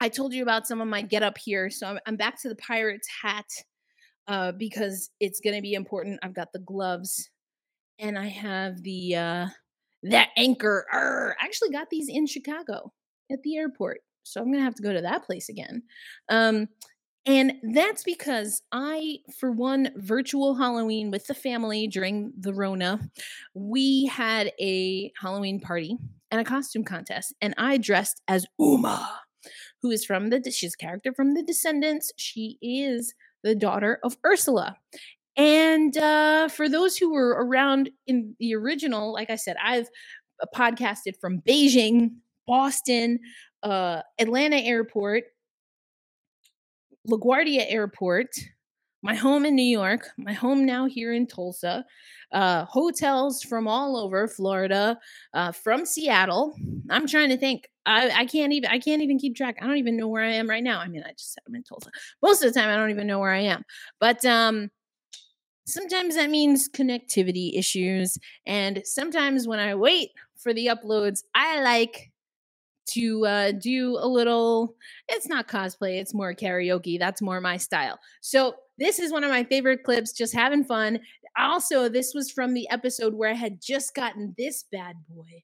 I 0.00 0.08
told 0.08 0.32
you 0.34 0.42
about 0.42 0.66
some 0.66 0.80
of 0.80 0.88
my 0.88 1.02
get 1.02 1.22
up 1.22 1.38
here. 1.38 1.70
So 1.70 1.86
I'm, 1.86 1.98
I'm 2.06 2.16
back 2.16 2.40
to 2.42 2.48
the 2.48 2.56
Pirates 2.56 3.08
hat 3.22 3.46
uh, 4.26 4.52
because 4.52 5.10
it's 5.20 5.40
going 5.40 5.54
to 5.54 5.62
be 5.62 5.74
important. 5.74 6.20
I've 6.22 6.34
got 6.34 6.52
the 6.52 6.58
gloves 6.60 7.30
and 7.98 8.18
I 8.18 8.26
have 8.26 8.82
the 8.82 9.14
uh, 9.14 9.46
that 10.04 10.30
anchor. 10.36 10.86
Arr. 10.92 11.36
I 11.40 11.44
actually 11.44 11.70
got 11.70 11.90
these 11.90 12.08
in 12.08 12.26
Chicago 12.26 12.92
at 13.30 13.42
the 13.42 13.56
airport. 13.56 14.00
So 14.24 14.40
I'm 14.40 14.46
going 14.46 14.58
to 14.58 14.64
have 14.64 14.74
to 14.76 14.82
go 14.82 14.92
to 14.92 15.02
that 15.02 15.24
place 15.24 15.48
again. 15.48 15.82
Um, 16.30 16.68
and 17.26 17.54
that's 17.74 18.02
because 18.04 18.62
I, 18.70 19.18
for 19.38 19.50
one 19.50 19.90
virtual 19.96 20.54
Halloween 20.54 21.10
with 21.10 21.26
the 21.26 21.34
family 21.34 21.86
during 21.86 22.32
the 22.38 22.52
Rona, 22.52 23.00
we 23.54 24.06
had 24.06 24.52
a 24.60 25.10
Halloween 25.20 25.58
party 25.58 25.96
and 26.30 26.40
a 26.40 26.44
costume 26.44 26.84
contest. 26.84 27.34
And 27.40 27.54
I 27.56 27.78
dressed 27.78 28.20
as 28.28 28.46
Uma, 28.58 29.20
who 29.80 29.90
is 29.90 30.04
from 30.04 30.28
the, 30.28 30.42
she's 30.50 30.74
a 30.74 30.76
character 30.76 31.14
from 31.14 31.34
The 31.34 31.42
Descendants. 31.42 32.12
She 32.18 32.58
is 32.60 33.14
the 33.42 33.54
daughter 33.54 34.00
of 34.04 34.18
Ursula. 34.26 34.76
And 35.36 35.96
uh, 35.96 36.48
for 36.48 36.68
those 36.68 36.96
who 36.96 37.12
were 37.12 37.30
around 37.30 37.90
in 38.06 38.36
the 38.38 38.54
original, 38.54 39.12
like 39.12 39.30
I 39.30 39.36
said, 39.36 39.56
I've 39.62 39.88
uh, 40.42 40.46
podcasted 40.54 41.14
from 41.20 41.40
Beijing, 41.40 42.16
Boston, 42.46 43.18
uh, 43.62 44.02
Atlanta 44.18 44.56
Airport, 44.56 45.24
LaGuardia 47.08 47.64
Airport, 47.68 48.28
my 49.02 49.14
home 49.14 49.44
in 49.44 49.54
New 49.54 49.62
York, 49.62 50.08
my 50.16 50.32
home 50.32 50.64
now 50.64 50.86
here 50.86 51.12
in 51.12 51.26
Tulsa, 51.26 51.84
uh, 52.32 52.64
hotels 52.64 53.42
from 53.42 53.68
all 53.68 53.96
over 53.96 54.26
Florida, 54.26 54.98
uh, 55.34 55.52
from 55.52 55.84
Seattle. 55.84 56.56
I'm 56.90 57.06
trying 57.06 57.28
to 57.28 57.36
think. 57.36 57.68
I, 57.86 58.08
I 58.10 58.24
can't 58.24 58.54
even 58.54 58.70
I 58.70 58.78
can't 58.78 59.02
even 59.02 59.18
keep 59.18 59.36
track. 59.36 59.56
I 59.60 59.66
don't 59.66 59.76
even 59.76 59.98
know 59.98 60.08
where 60.08 60.24
I 60.24 60.32
am 60.32 60.48
right 60.48 60.64
now. 60.64 60.80
I 60.80 60.88
mean, 60.88 61.02
I 61.06 61.10
just 61.10 61.34
said 61.34 61.42
I'm 61.46 61.54
in 61.54 61.62
Tulsa. 61.62 61.90
Most 62.22 62.42
of 62.42 62.52
the 62.52 62.58
time, 62.58 62.70
I 62.70 62.76
don't 62.76 62.90
even 62.90 63.06
know 63.06 63.18
where 63.18 63.32
I 63.32 63.40
am. 63.40 63.62
But 64.00 64.24
um, 64.24 64.70
sometimes 65.66 66.16
that 66.16 66.30
means 66.30 66.68
connectivity 66.68 67.58
issues, 67.58 68.16
and 68.46 68.80
sometimes 68.84 69.46
when 69.46 69.58
I 69.58 69.74
wait 69.74 70.10
for 70.36 70.54
the 70.54 70.66
uploads, 70.68 71.24
I 71.34 71.60
like 71.62 72.10
to 72.86 73.24
uh, 73.26 73.52
do 73.52 73.96
a 74.00 74.06
little 74.06 74.74
it's 75.08 75.28
not 75.28 75.48
cosplay 75.48 76.00
it's 76.00 76.14
more 76.14 76.34
karaoke 76.34 76.98
that's 76.98 77.22
more 77.22 77.40
my 77.40 77.56
style 77.56 77.98
so 78.20 78.54
this 78.78 78.98
is 78.98 79.12
one 79.12 79.24
of 79.24 79.30
my 79.30 79.44
favorite 79.44 79.84
clips 79.84 80.12
just 80.12 80.34
having 80.34 80.64
fun 80.64 80.98
also 81.38 81.88
this 81.88 82.12
was 82.14 82.30
from 82.30 82.54
the 82.54 82.68
episode 82.70 83.14
where 83.14 83.30
i 83.30 83.34
had 83.34 83.60
just 83.60 83.94
gotten 83.94 84.34
this 84.36 84.64
bad 84.70 84.96
boy 85.08 85.42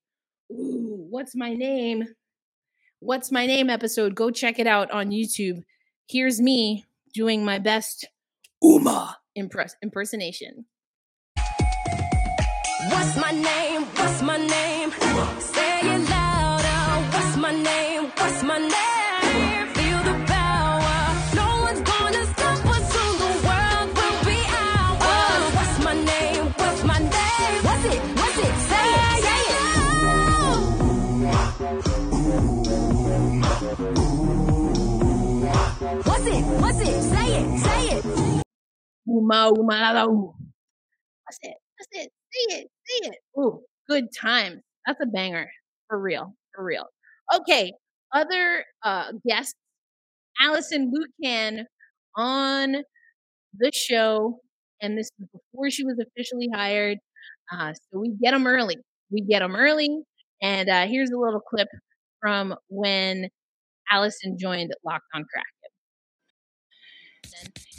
ooh 0.52 1.06
what's 1.10 1.34
my 1.34 1.54
name 1.54 2.04
what's 3.00 3.32
my 3.32 3.46
name 3.46 3.70
episode 3.70 4.14
go 4.14 4.30
check 4.30 4.58
it 4.58 4.66
out 4.66 4.90
on 4.90 5.10
youtube 5.10 5.62
here's 6.08 6.40
me 6.40 6.84
doing 7.14 7.44
my 7.44 7.58
best 7.58 8.06
uma 8.62 9.16
impress 9.34 9.76
impersonation 9.82 10.64
What's 12.88 13.14
my 13.16 13.30
name? 13.30 13.82
What's 13.82 14.22
my 14.22 14.38
name? 14.38 14.90
Uma. 15.02 15.40
Say 15.40 15.80
it 15.80 16.08
louder. 16.08 16.29
What's 18.40 18.48
my 18.48 18.56
name? 18.58 18.70
What's 18.70 18.72
my 18.72 19.36
name? 19.36 19.68
Feel 19.74 20.02
the 20.02 20.14
power. 20.32 20.98
No 21.36 21.46
one's 21.60 21.82
gonna 21.82 22.24
stop 22.24 22.64
us 22.72 22.92
soon. 22.92 23.18
The 23.20 23.26
world 23.44 23.88
will 23.98 24.18
be 24.24 24.40
ours. 24.48 25.54
What's 25.56 25.76
my 25.84 25.92
name? 25.94 26.46
What's 26.56 26.82
my 26.84 26.98
name? 27.00 27.64
What's 27.68 27.84
it? 27.84 28.00
What's 28.16 28.38
it? 28.38 28.54
Say 28.70 28.88
it. 28.96 29.24
Say 29.26 29.42
it. 29.52 29.60
What's 36.06 36.26
it? 36.26 36.42
What's 36.62 36.80
it? 36.80 37.02
Say 37.02 37.40
it. 37.40 37.58
Say 37.60 37.96
it. 37.98 38.04
uma 39.06 39.50
uma 39.52 39.76
la, 39.82 39.90
la, 39.92 40.04
ooh. 40.06 40.34
that's 41.26 41.38
it 41.42 41.54
that's 41.78 41.88
it 41.92 42.10
say 42.32 42.56
it 42.56 42.68
say 42.86 43.08
it 43.10 43.16
ooh 43.38 43.60
good 43.88 44.06
time 44.18 44.62
that's 44.86 44.98
a 45.02 45.06
banger 45.06 45.50
for 45.88 46.00
real 46.00 46.34
for 46.54 46.64
real 46.64 46.86
okay 47.34 47.72
other 48.14 48.64
uh 48.84 49.12
guests 49.26 49.54
alison 50.40 50.92
lukan 50.92 51.64
on 52.16 52.76
the 53.58 53.70
show 53.74 54.40
and 54.82 54.98
this 54.98 55.10
was 55.18 55.28
before 55.32 55.70
she 55.70 55.84
was 55.84 55.98
officially 56.00 56.48
hired 56.54 56.98
uh 57.52 57.72
so 57.74 58.00
we 58.00 58.10
get 58.22 58.32
them 58.32 58.46
early. 58.46 58.76
We 59.10 59.22
get 59.22 59.40
them 59.40 59.56
early 59.56 59.90
and 60.42 60.68
uh 60.68 60.86
here's 60.86 61.10
a 61.10 61.18
little 61.18 61.40
clip 61.40 61.68
from 62.20 62.54
when 62.68 63.28
allison 63.90 64.36
joined 64.38 64.72
locked 64.84 65.06
on 65.14 65.24
crack 65.32 65.46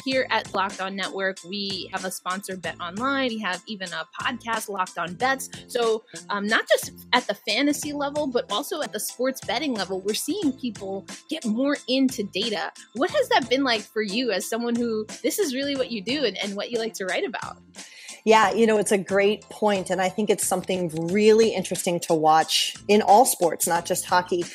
here 0.03 0.27
at 0.29 0.53
Locked 0.53 0.81
On 0.81 0.95
Network, 0.95 1.37
we 1.47 1.89
have 1.91 2.05
a 2.05 2.11
sponsor, 2.11 2.57
Bet 2.57 2.79
Online. 2.79 3.29
We 3.29 3.39
have 3.39 3.61
even 3.67 3.89
a 3.93 4.07
podcast, 4.19 4.69
Locked 4.69 4.97
On 4.97 5.13
Bets. 5.13 5.49
So, 5.67 6.03
um, 6.29 6.47
not 6.47 6.67
just 6.67 6.91
at 7.13 7.27
the 7.27 7.33
fantasy 7.33 7.93
level, 7.93 8.27
but 8.27 8.51
also 8.51 8.81
at 8.81 8.93
the 8.93 8.99
sports 8.99 9.41
betting 9.45 9.73
level, 9.73 10.01
we're 10.01 10.13
seeing 10.13 10.53
people 10.53 11.05
get 11.29 11.45
more 11.45 11.77
into 11.87 12.23
data. 12.23 12.71
What 12.93 13.11
has 13.11 13.29
that 13.29 13.49
been 13.49 13.63
like 13.63 13.81
for 13.81 14.01
you 14.01 14.31
as 14.31 14.47
someone 14.49 14.75
who 14.75 15.05
this 15.23 15.39
is 15.39 15.53
really 15.53 15.75
what 15.75 15.91
you 15.91 16.01
do 16.01 16.25
and, 16.25 16.37
and 16.37 16.55
what 16.55 16.71
you 16.71 16.79
like 16.79 16.93
to 16.95 17.05
write 17.05 17.25
about? 17.25 17.57
Yeah, 18.23 18.51
you 18.51 18.67
know, 18.67 18.77
it's 18.77 18.91
a 18.91 18.99
great 18.99 19.41
point, 19.49 19.89
and 19.89 19.99
I 19.99 20.09
think 20.09 20.29
it's 20.29 20.45
something 20.45 20.89
really 21.07 21.55
interesting 21.55 21.99
to 22.01 22.13
watch 22.13 22.75
in 22.87 23.01
all 23.01 23.25
sports, 23.25 23.65
not 23.65 23.85
just 23.85 24.05
hockey. 24.05 24.45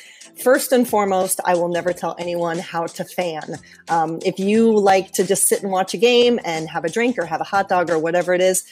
First 0.43 0.71
and 0.71 0.87
foremost, 0.87 1.39
I 1.45 1.55
will 1.55 1.67
never 1.67 1.93
tell 1.93 2.15
anyone 2.19 2.59
how 2.59 2.85
to 2.85 3.03
fan. 3.03 3.55
Um, 3.89 4.19
if 4.23 4.37
you 4.39 4.77
like 4.77 5.11
to 5.13 5.25
just 5.25 5.47
sit 5.47 5.63
and 5.63 5.71
watch 5.71 5.93
a 5.93 5.97
game 5.97 6.39
and 6.45 6.69
have 6.69 6.85
a 6.85 6.89
drink 6.89 7.17
or 7.17 7.25
have 7.25 7.41
a 7.41 7.45
hot 7.45 7.69
dog 7.69 7.89
or 7.89 7.97
whatever 7.97 8.33
it 8.33 8.41
is, 8.41 8.63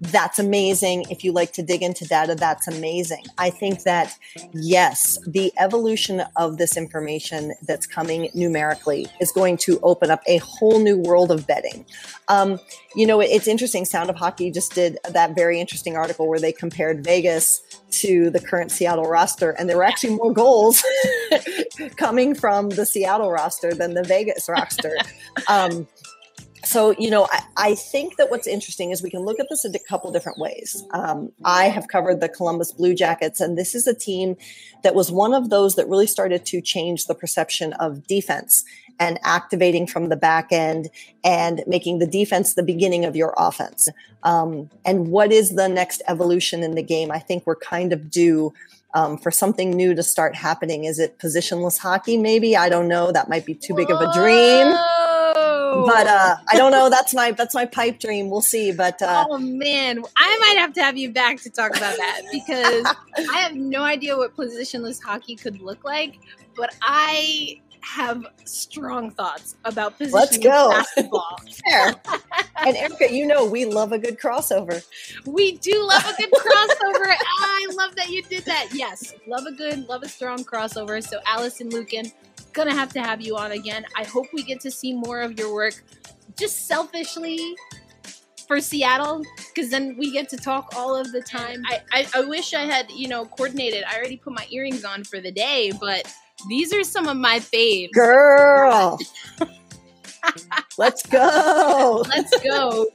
that's 0.00 0.38
amazing. 0.38 1.04
If 1.10 1.24
you 1.24 1.32
like 1.32 1.52
to 1.52 1.62
dig 1.62 1.82
into 1.82 2.06
data, 2.06 2.34
that's 2.34 2.66
amazing. 2.66 3.24
I 3.36 3.50
think 3.50 3.82
that, 3.82 4.16
yes, 4.52 5.18
the 5.26 5.52
evolution 5.58 6.22
of 6.36 6.56
this 6.56 6.76
information 6.76 7.52
that's 7.66 7.86
coming 7.86 8.30
numerically 8.32 9.06
is 9.20 9.30
going 9.30 9.58
to 9.58 9.78
open 9.82 10.10
up 10.10 10.22
a 10.26 10.38
whole 10.38 10.80
new 10.80 10.96
world 10.96 11.30
of 11.30 11.46
betting. 11.46 11.84
Um, 12.28 12.58
you 12.94 13.06
know, 13.06 13.20
it's 13.20 13.46
interesting. 13.46 13.84
Sound 13.84 14.08
of 14.08 14.16
Hockey 14.16 14.50
just 14.50 14.74
did 14.74 14.98
that 15.08 15.34
very 15.34 15.60
interesting 15.60 15.96
article 15.96 16.28
where 16.28 16.40
they 16.40 16.52
compared 16.52 17.04
Vegas 17.04 17.60
to 17.90 18.30
the 18.30 18.40
current 18.40 18.70
Seattle 18.70 19.04
roster, 19.04 19.50
and 19.50 19.68
there 19.68 19.76
were 19.76 19.84
actually 19.84 20.14
more 20.14 20.32
goals 20.32 20.82
coming 21.96 22.34
from 22.34 22.70
the 22.70 22.86
Seattle 22.86 23.30
roster 23.30 23.74
than 23.74 23.94
the 23.94 24.04
Vegas 24.04 24.48
roster. 24.48 24.96
Um, 25.48 25.86
so 26.64 26.94
you 26.98 27.10
know 27.10 27.26
I, 27.30 27.42
I, 27.56 27.74
think 27.74 28.16
that 28.16 28.30
what's 28.30 28.46
interesting 28.46 28.90
is 28.90 29.02
we 29.02 29.10
can 29.10 29.20
look 29.20 29.40
at 29.40 29.46
this 29.48 29.64
a 29.64 29.72
couple 29.88 30.12
different 30.12 30.38
ways. 30.38 30.84
Um, 30.90 31.32
i 31.44 31.64
have 31.64 31.88
covered 31.88 32.20
the 32.20 32.28
columbus 32.28 32.72
blue 32.72 32.94
jackets 32.94 33.40
and 33.40 33.56
this 33.56 33.74
is 33.74 33.86
a 33.86 33.94
team 33.94 34.36
that 34.82 34.94
was 34.94 35.10
one 35.10 35.34
of 35.34 35.50
those 35.50 35.76
that 35.76 35.88
really 35.88 36.06
started 36.06 36.44
to 36.46 36.60
change 36.60 37.06
the 37.06 37.14
perception 37.14 37.72
of 37.74 38.06
defense 38.06 38.64
and 38.98 39.18
activating 39.24 39.86
from 39.86 40.10
the 40.10 40.16
back 40.16 40.52
end 40.52 40.90
and 41.24 41.64
making 41.66 41.98
the 41.98 42.06
defense 42.06 42.54
the 42.54 42.62
beginning 42.62 43.04
of 43.06 43.16
your 43.16 43.34
offense. 43.38 43.88
Um, 44.22 44.70
and 44.84 45.08
what 45.08 45.32
is 45.32 45.56
the 45.56 45.68
next 45.68 46.02
evolution 46.06 46.62
in 46.62 46.74
the 46.74 46.82
game? 46.82 47.10
I 47.10 47.18
think 47.18 47.46
we're 47.46 47.56
kind 47.56 47.94
of 47.94 48.10
due 48.10 48.52
um, 48.92 49.16
for 49.16 49.30
something 49.30 49.70
new 49.70 49.94
to 49.94 50.02
start 50.02 50.34
happening. 50.34 50.84
Is 50.84 50.98
it 50.98 51.18
positionless 51.18 51.78
hockey? 51.78 52.18
Maybe. 52.18 52.56
I 52.56 52.68
don't 52.68 52.88
know. 52.88 53.10
That 53.10 53.30
might 53.30 53.46
be 53.46 53.54
too 53.54 53.74
big 53.74 53.90
of 53.90 54.00
a 54.00 54.12
dream 54.12 54.76
but 55.86 56.06
uh, 56.06 56.36
I 56.48 56.56
don't 56.56 56.72
know. 56.72 56.90
That's 56.90 57.14
my 57.14 57.32
that's 57.32 57.54
my 57.54 57.66
pipe 57.66 57.98
dream. 57.98 58.30
We'll 58.30 58.40
see. 58.40 58.72
But 58.72 59.00
uh, 59.02 59.26
oh 59.28 59.38
man, 59.38 60.02
I 60.16 60.38
might 60.38 60.56
have 60.58 60.72
to 60.74 60.82
have 60.82 60.96
you 60.96 61.10
back 61.10 61.40
to 61.42 61.50
talk 61.50 61.76
about 61.76 61.96
that 61.96 62.22
because 62.32 62.84
I 63.30 63.38
have 63.38 63.54
no 63.54 63.82
idea 63.82 64.16
what 64.16 64.36
positionless 64.36 65.02
hockey 65.02 65.36
could 65.36 65.60
look 65.60 65.84
like. 65.84 66.18
But 66.56 66.74
I 66.82 67.60
have 67.82 68.26
strong 68.44 69.10
thoughts 69.10 69.56
about 69.64 69.98
positionless 69.98 70.12
Let's 70.12 70.38
go. 70.38 70.70
basketball. 70.70 71.40
Fair. 71.70 71.94
and 72.56 72.76
Erica, 72.76 73.12
you 73.12 73.26
know 73.26 73.46
we 73.46 73.64
love 73.64 73.92
a 73.92 73.98
good 73.98 74.18
crossover. 74.18 74.84
We 75.26 75.56
do 75.58 75.86
love 75.86 76.04
a 76.04 76.14
good 76.16 76.30
crossover. 76.30 77.14
I 77.40 77.68
love 77.72 77.96
that 77.96 78.10
you 78.10 78.22
did 78.22 78.44
that. 78.44 78.68
Yes, 78.72 79.14
love 79.26 79.46
a 79.46 79.52
good, 79.52 79.88
love 79.88 80.02
a 80.02 80.08
strong 80.08 80.44
crossover. 80.44 81.02
So 81.06 81.20
Alison 81.26 81.70
Lukan, 81.70 82.12
gonna 82.52 82.74
have 82.74 82.92
to 82.94 83.00
have 83.00 83.20
you 83.20 83.36
on 83.36 83.52
again. 83.52 83.84
I 83.96 84.04
hope 84.04 84.26
we 84.32 84.42
get 84.42 84.60
to 84.60 84.70
see 84.70 84.92
more 84.92 85.20
of 85.20 85.38
your 85.38 85.52
work. 85.52 85.82
Just 86.38 86.66
selfishly 86.66 87.56
for 88.46 88.60
Seattle, 88.60 89.22
because 89.54 89.70
then 89.70 89.96
we 89.96 90.10
get 90.12 90.28
to 90.30 90.36
talk 90.36 90.72
all 90.76 90.96
of 90.96 91.12
the 91.12 91.20
time. 91.20 91.62
I, 91.66 91.80
I, 91.92 92.06
I 92.16 92.24
wish 92.24 92.52
I 92.52 92.62
had, 92.62 92.90
you 92.90 93.06
know, 93.06 93.24
coordinated. 93.24 93.84
I 93.84 93.96
already 93.96 94.16
put 94.16 94.32
my 94.32 94.46
earrings 94.50 94.84
on 94.84 95.04
for 95.04 95.20
the 95.20 95.30
day, 95.30 95.70
but 95.78 96.12
these 96.48 96.72
are 96.74 96.82
some 96.82 97.06
of 97.06 97.16
my 97.16 97.38
faves. 97.38 97.92
Girl. 97.92 98.98
Let's 100.78 101.06
go. 101.06 102.04
Let's 102.08 102.40
go. 102.40 102.86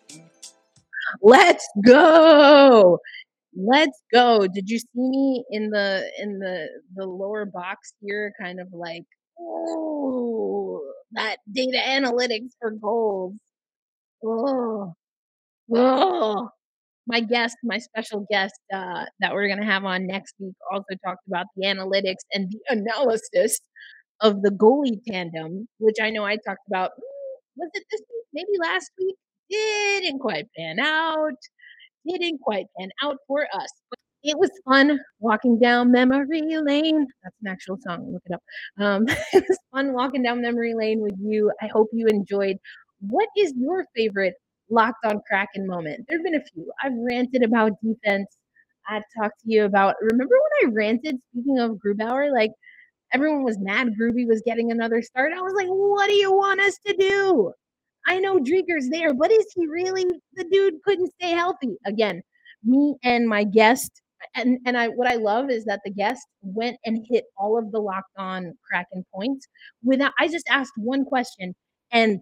Let's 1.22 1.68
go. 1.86 3.00
Let's 3.56 4.02
go. 4.14 4.48
Did 4.48 4.70
you 4.70 4.80
see 4.80 4.88
me 4.96 5.46
in 5.50 5.70
the 5.70 6.12
in 6.20 6.40
the 6.40 6.68
the 6.96 7.06
lower 7.06 7.46
box 7.46 7.94
here 8.02 8.34
kind 8.40 8.60
of 8.60 8.68
like 8.74 9.06
oh 9.40 10.82
that 11.16 11.38
data 11.52 11.78
analytics 11.78 12.52
for 12.60 12.72
goals. 12.72 13.34
Oh. 14.24 14.94
Oh. 15.74 16.50
my 17.08 17.20
guest, 17.20 17.58
my 17.64 17.78
special 17.78 18.26
guest 18.32 18.54
uh, 18.74 19.06
that 19.20 19.34
we're 19.34 19.48
going 19.48 19.60
to 19.60 19.66
have 19.66 19.86
on 19.86 20.08
next 20.08 20.36
week, 20.40 20.56
also 20.72 20.86
talked 21.06 21.28
about 21.28 21.46
the 21.56 21.66
analytics 21.66 22.24
and 22.34 22.52
the 22.52 22.60
analysis 22.70 23.60
of 24.22 24.42
the 24.42 24.50
goalie 24.50 25.00
tandem, 25.08 25.68
which 25.80 25.98
I 26.02 26.10
know 26.10 26.26
I 26.26 26.38
talked 26.38 26.68
about. 26.68 26.92
mm, 26.92 27.58
Was 27.58 27.70
it 27.74 27.84
this 27.92 28.02
week? 28.02 28.26
Maybe 28.34 28.58
last 28.62 28.92
week? 29.00 29.16
Didn't 29.50 30.20
quite 30.20 30.48
pan 30.58 30.80
out. 30.80 31.38
Didn't 32.08 32.40
quite 32.42 32.66
pan 32.78 32.90
out 33.04 33.18
for 33.28 33.48
us. 33.54 33.70
It 34.28 34.40
was 34.40 34.50
fun 34.66 35.00
walking 35.20 35.60
down 35.60 35.92
memory 35.92 36.42
lane. 36.58 37.06
That's 37.24 37.36
an 37.44 37.48
actual 37.48 37.78
song. 37.80 38.12
Look 38.12 38.24
it 38.26 38.34
up. 38.34 38.42
Um, 38.80 39.06
it 39.34 39.46
was 39.48 39.60
fun 39.72 39.94
walking 39.94 40.24
down 40.24 40.42
memory 40.42 40.74
lane 40.74 41.00
with 41.00 41.14
you. 41.20 41.52
I 41.62 41.68
hope 41.68 41.90
you 41.94 42.08
enjoyed. 42.08 42.58
What 43.02 43.30
is 43.38 43.54
your 43.56 43.86
favorite 43.96 44.34
locked 44.72 45.06
on 45.06 45.22
Kraken 45.28 45.68
moment? 45.68 46.06
There 46.10 46.18
have 46.18 46.26
been 46.26 46.36
a 46.36 46.44
few. 46.44 46.72
I've 46.84 46.94
ranted 46.96 47.44
about 47.44 47.74
defense. 47.84 48.28
I've 48.90 49.04
talked 49.16 49.42
to 49.42 49.52
you 49.52 49.66
about. 49.66 49.94
Remember 50.02 50.34
when 50.34 50.72
I 50.72 50.74
ranted? 50.74 51.18
Speaking 51.32 51.60
of 51.60 51.74
Grubauer, 51.74 52.34
like 52.34 52.52
everyone 53.14 53.44
was 53.44 53.60
mad 53.60 53.90
Groovy 54.00 54.28
was 54.28 54.42
getting 54.44 54.72
another 54.72 55.04
start. 55.04 55.34
I 55.38 55.42
was 55.42 55.54
like, 55.54 55.68
what 55.68 56.08
do 56.08 56.16
you 56.16 56.32
want 56.32 56.62
us 56.62 56.80
to 56.88 56.96
do? 56.98 57.54
I 58.08 58.20
know 58.20 58.40
Driedger's 58.40 58.90
there, 58.90 59.14
but 59.14 59.32
is 59.32 59.46
he 59.56 59.68
really? 59.68 60.06
The 60.34 60.46
dude 60.52 60.82
couldn't 60.84 61.14
stay 61.14 61.32
healthy. 61.32 61.78
Again, 61.86 62.24
me 62.64 62.96
and 63.04 63.28
my 63.28 63.44
guest, 63.44 64.02
and 64.36 64.60
and 64.66 64.78
I 64.78 64.88
what 64.90 65.08
I 65.08 65.16
love 65.16 65.50
is 65.50 65.66
that 65.66 65.82
the 65.86 65.92
guest 65.92 66.28
went 66.42 66.78
and 66.86 67.06
hit 67.10 67.26
all 67.38 67.58
of 67.58 67.72
the 67.72 67.80
locked 67.80 68.12
on 68.18 68.54
Kraken 68.70 69.06
points 69.14 69.48
without. 69.84 70.14
I 70.20 70.28
just 70.28 70.46
asked 70.50 70.74
one 70.78 71.06
question, 71.06 71.56
and 71.92 72.20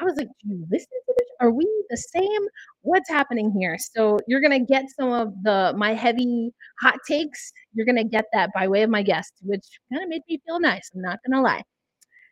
I 0.00 0.04
was 0.04 0.14
like, 0.16 0.28
"Do 0.42 0.48
you 0.50 0.66
listen 0.70 0.88
to 1.06 1.14
this? 1.18 1.28
Are 1.40 1.50
we 1.52 1.66
the 1.90 1.96
same? 1.96 2.42
What's 2.82 3.08
happening 3.10 3.52
here?" 3.58 3.76
So 3.78 4.18
you're 4.28 4.40
gonna 4.40 4.60
get 4.64 4.84
some 4.98 5.12
of 5.12 5.32
the 5.44 5.74
my 5.76 5.94
heavy 5.94 6.52
hot 6.80 6.96
takes. 7.08 7.52
You're 7.74 7.86
gonna 7.86 8.04
get 8.04 8.26
that 8.32 8.50
by 8.54 8.68
way 8.68 8.82
of 8.82 8.90
my 8.90 9.02
guest, 9.02 9.32
which 9.42 9.64
kind 9.92 10.02
of 10.02 10.08
made 10.08 10.22
me 10.28 10.40
feel 10.46 10.60
nice. 10.60 10.90
I'm 10.94 11.02
not 11.02 11.18
gonna 11.26 11.42
lie. 11.42 11.62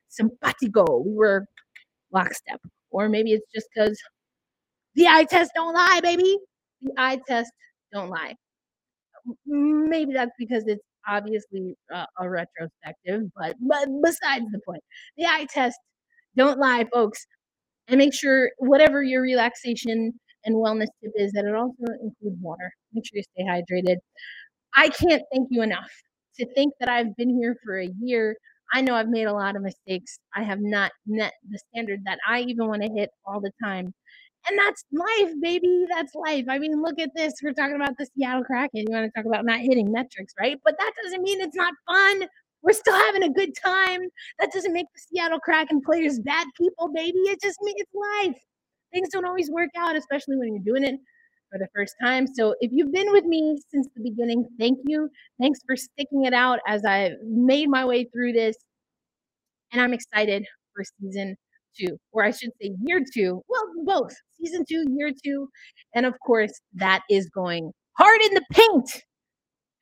Simpatico. 0.09 1.03
We 1.07 1.15
were 1.15 1.47
lockstep. 2.13 2.61
Or 2.91 3.09
maybe 3.09 3.33
it's 3.35 3.47
just 3.55 3.69
because 3.75 3.99
the 4.95 5.07
eye 5.09 5.25
test 5.25 5.53
don't 5.55 5.75
lie, 5.75 6.01
baby. 6.03 6.39
The 6.83 6.93
eye 6.99 7.21
test 7.29 7.53
don't 7.93 8.11
lie. 8.11 8.35
Maybe 9.47 10.13
that's 10.13 10.33
because 10.39 10.65
it's 10.67 10.83
obviously 11.09 11.77
uh, 11.95 12.07
a 12.19 12.29
retrospective, 12.29 13.23
but 13.37 13.57
but 13.61 13.89
besides 14.03 14.47
the 14.51 14.61
point, 14.67 14.83
the 15.17 15.27
eye 15.27 15.47
test 15.53 15.79
don't 16.37 16.59
lie, 16.59 16.87
folks. 16.93 17.27
And 17.89 17.99
make 17.99 18.15
sure 18.15 18.51
whatever 18.59 19.03
your 19.03 19.23
relaxation 19.23 20.13
and 20.45 20.57
wellness 20.57 20.89
tip 21.03 21.13
is, 21.17 21.33
that 21.33 21.45
it 21.45 21.55
also 21.55 21.85
includes 22.03 22.37
water. 22.41 22.73
Make 22.93 23.05
sure 23.07 23.19
you 23.19 23.23
stay 23.23 23.45
hydrated. 23.45 23.97
I 24.75 24.89
can't 24.89 25.23
thank 25.33 25.49
you 25.51 25.63
enough 25.63 25.91
to 26.39 26.47
think 26.55 26.75
that 26.81 26.89
I've 26.89 27.15
been 27.17 27.31
here 27.31 27.57
for 27.65 27.81
a 27.81 27.89
year. 28.01 28.37
I 28.73 28.81
know 28.81 28.95
I've 28.95 29.09
made 29.09 29.27
a 29.27 29.33
lot 29.33 29.57
of 29.57 29.63
mistakes. 29.63 30.19
I 30.35 30.43
have 30.45 30.61
not 30.61 30.93
met 31.07 31.35
the 31.49 31.59
standard 31.59 32.01
that 32.07 32.19
I 32.27 32.41
even 32.41 32.69
want 32.69 32.83
to 32.83 32.89
hit 32.89 33.11
all 33.27 33.41
the 33.41 33.53
time. 33.63 33.93
And 34.49 34.59
that's 34.59 34.85
life, 34.93 35.35
baby. 35.41 35.87
That's 35.89 36.15
life. 36.15 36.47
I 36.49 36.59
mean, 36.59 36.83
look 36.83 36.99
at 36.99 37.11
this. 37.15 37.35
We're 37.43 37.53
talking 37.53 37.77
about 37.77 37.97
the 37.97 38.07
Seattle 38.07 38.45
Kraken. 38.45 38.81
You 38.81 38.87
want 38.91 39.13
to 39.13 39.13
talk 39.17 39.27
about 39.27 39.45
not 39.45 39.61
hitting 39.61 39.93
metrics, 39.93 40.35
right? 40.39 40.59
But 40.65 40.77
that 40.79 40.93
doesn't 41.03 41.23
mean 41.23 41.41
it's 41.41 41.57
not 41.57 41.75
fun. 41.87 42.27
We're 42.63 42.73
still 42.73 42.95
having 42.95 43.23
a 43.23 43.31
good 43.31 43.53
time. 43.65 44.01
That 44.41 44.53
doesn't 44.53 44.73
make 44.73 44.87
the 44.95 45.01
Seattle 45.11 45.39
Kraken 45.39 45.81
players 45.81 46.19
bad 46.21 46.47
people, 46.57 46.93
baby. 46.93 47.19
It 47.19 47.41
just 47.43 47.59
means 47.63 47.81
it's 47.81 47.95
life. 47.95 48.41
Things 48.93 49.09
don't 49.11 49.25
always 49.25 49.51
work 49.51 49.71
out, 49.77 49.97
especially 49.97 50.37
when 50.37 50.55
you're 50.55 50.65
doing 50.65 50.85
it 50.85 50.99
for 51.51 51.59
the 51.59 51.69
first 51.75 51.95
time. 52.01 52.27
So 52.27 52.55
if 52.61 52.71
you've 52.73 52.93
been 52.93 53.13
with 53.13 53.25
me 53.25 53.61
since 53.71 53.89
the 53.95 54.03
beginning, 54.03 54.47
thank 54.59 54.79
you. 54.85 55.09
Thanks 55.41 55.61
for 55.67 55.77
sticking 55.77 56.25
it 56.25 56.35
out 56.35 56.61
as 56.67 56.85
I 56.85 57.13
made 57.25 57.69
my 57.69 57.85
way 57.85 58.05
through 58.05 58.33
this. 58.33 58.57
And 59.73 59.81
I'm 59.81 59.93
excited 59.93 60.47
for 60.75 60.85
season 61.01 61.37
two, 61.79 61.99
or 62.13 62.25
I 62.25 62.31
should 62.31 62.51
say 62.61 62.73
year 62.85 63.03
two. 63.15 63.43
Well, 63.49 63.63
both 63.85 64.13
season 64.41 64.65
two, 64.69 64.85
year 64.97 65.11
two. 65.25 65.49
And 65.95 66.07
of 66.07 66.15
course, 66.25 66.53
that 66.75 67.03
is 67.11 67.29
going 67.31 67.73
hard 67.99 68.21
in 68.23 68.35
the 68.35 68.45
paint 68.53 69.03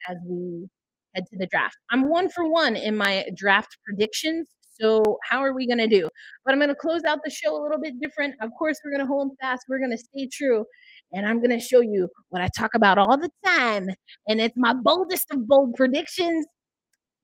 as 0.09 0.17
we 0.27 0.69
head 1.15 1.25
to 1.31 1.39
the 1.39 1.47
draft. 1.47 1.77
I'm 1.91 2.09
one 2.09 2.29
for 2.29 2.49
one 2.49 2.77
in 2.77 2.97
my 2.97 3.27
draft 3.37 3.77
predictions. 3.85 4.49
So, 4.81 5.19
how 5.29 5.45
are 5.45 5.55
we 5.55 5.67
going 5.67 5.79
to 5.79 5.87
do? 5.87 6.09
But 6.45 6.53
I'm 6.53 6.59
going 6.59 6.71
to 6.71 6.75
close 6.75 7.05
out 7.05 7.19
the 7.23 7.31
show 7.31 7.55
a 7.55 7.63
little 7.63 7.81
bit 7.81 8.01
different. 8.01 8.35
Of 8.41 8.51
course, 8.59 8.79
we're 8.83 8.93
going 8.93 9.07
to 9.07 9.07
hold 9.07 9.33
fast. 9.41 9.65
We're 9.69 9.79
going 9.79 9.91
to 9.91 9.99
stay 9.99 10.29
true. 10.33 10.65
And 11.13 11.27
I'm 11.27 11.39
going 11.39 11.51
to 11.51 11.61
show 11.61 11.81
you 11.81 12.09
what 12.31 12.41
I 12.41 12.49
talk 12.57 12.71
about 12.75 12.97
all 12.97 13.19
the 13.19 13.31
time. 13.45 13.89
And 14.27 14.41
it's 14.41 14.57
my 14.57 14.73
boldest 14.73 15.31
of 15.33 15.47
bold 15.47 15.75
predictions 15.75 16.47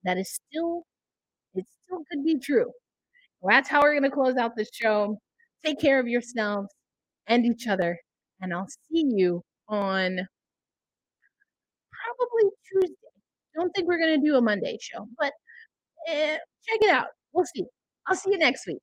that 0.03 0.17
is 0.17 0.31
still, 0.31 0.83
it 1.55 1.65
still 1.85 1.99
could 2.11 2.23
be 2.23 2.37
true. 2.37 2.71
That's 3.47 3.69
how 3.69 3.81
we're 3.81 3.93
going 3.93 4.03
to 4.03 4.11
close 4.11 4.37
out 4.37 4.55
the 4.55 4.65
show. 4.73 5.17
Take 5.65 5.79
care 5.79 5.99
of 5.99 6.07
yourselves 6.07 6.69
and 7.27 7.45
each 7.45 7.67
other. 7.67 7.99
And 8.41 8.53
I'll 8.53 8.67
see 8.67 9.05
you 9.07 9.41
on 9.67 10.19
probably 11.91 12.51
Tuesday. 12.71 12.95
Don't 13.55 13.71
think 13.75 13.87
we're 13.87 13.99
going 13.99 14.19
to 14.19 14.25
do 14.25 14.35
a 14.35 14.41
Monday 14.41 14.77
show, 14.79 15.07
but 15.19 15.33
eh, 16.07 16.37
check 16.67 16.81
it 16.81 16.89
out. 16.89 17.07
We'll 17.33 17.45
see. 17.45 17.65
I'll 18.07 18.15
see 18.15 18.31
you 18.31 18.37
next 18.37 18.67
week. 18.67 18.79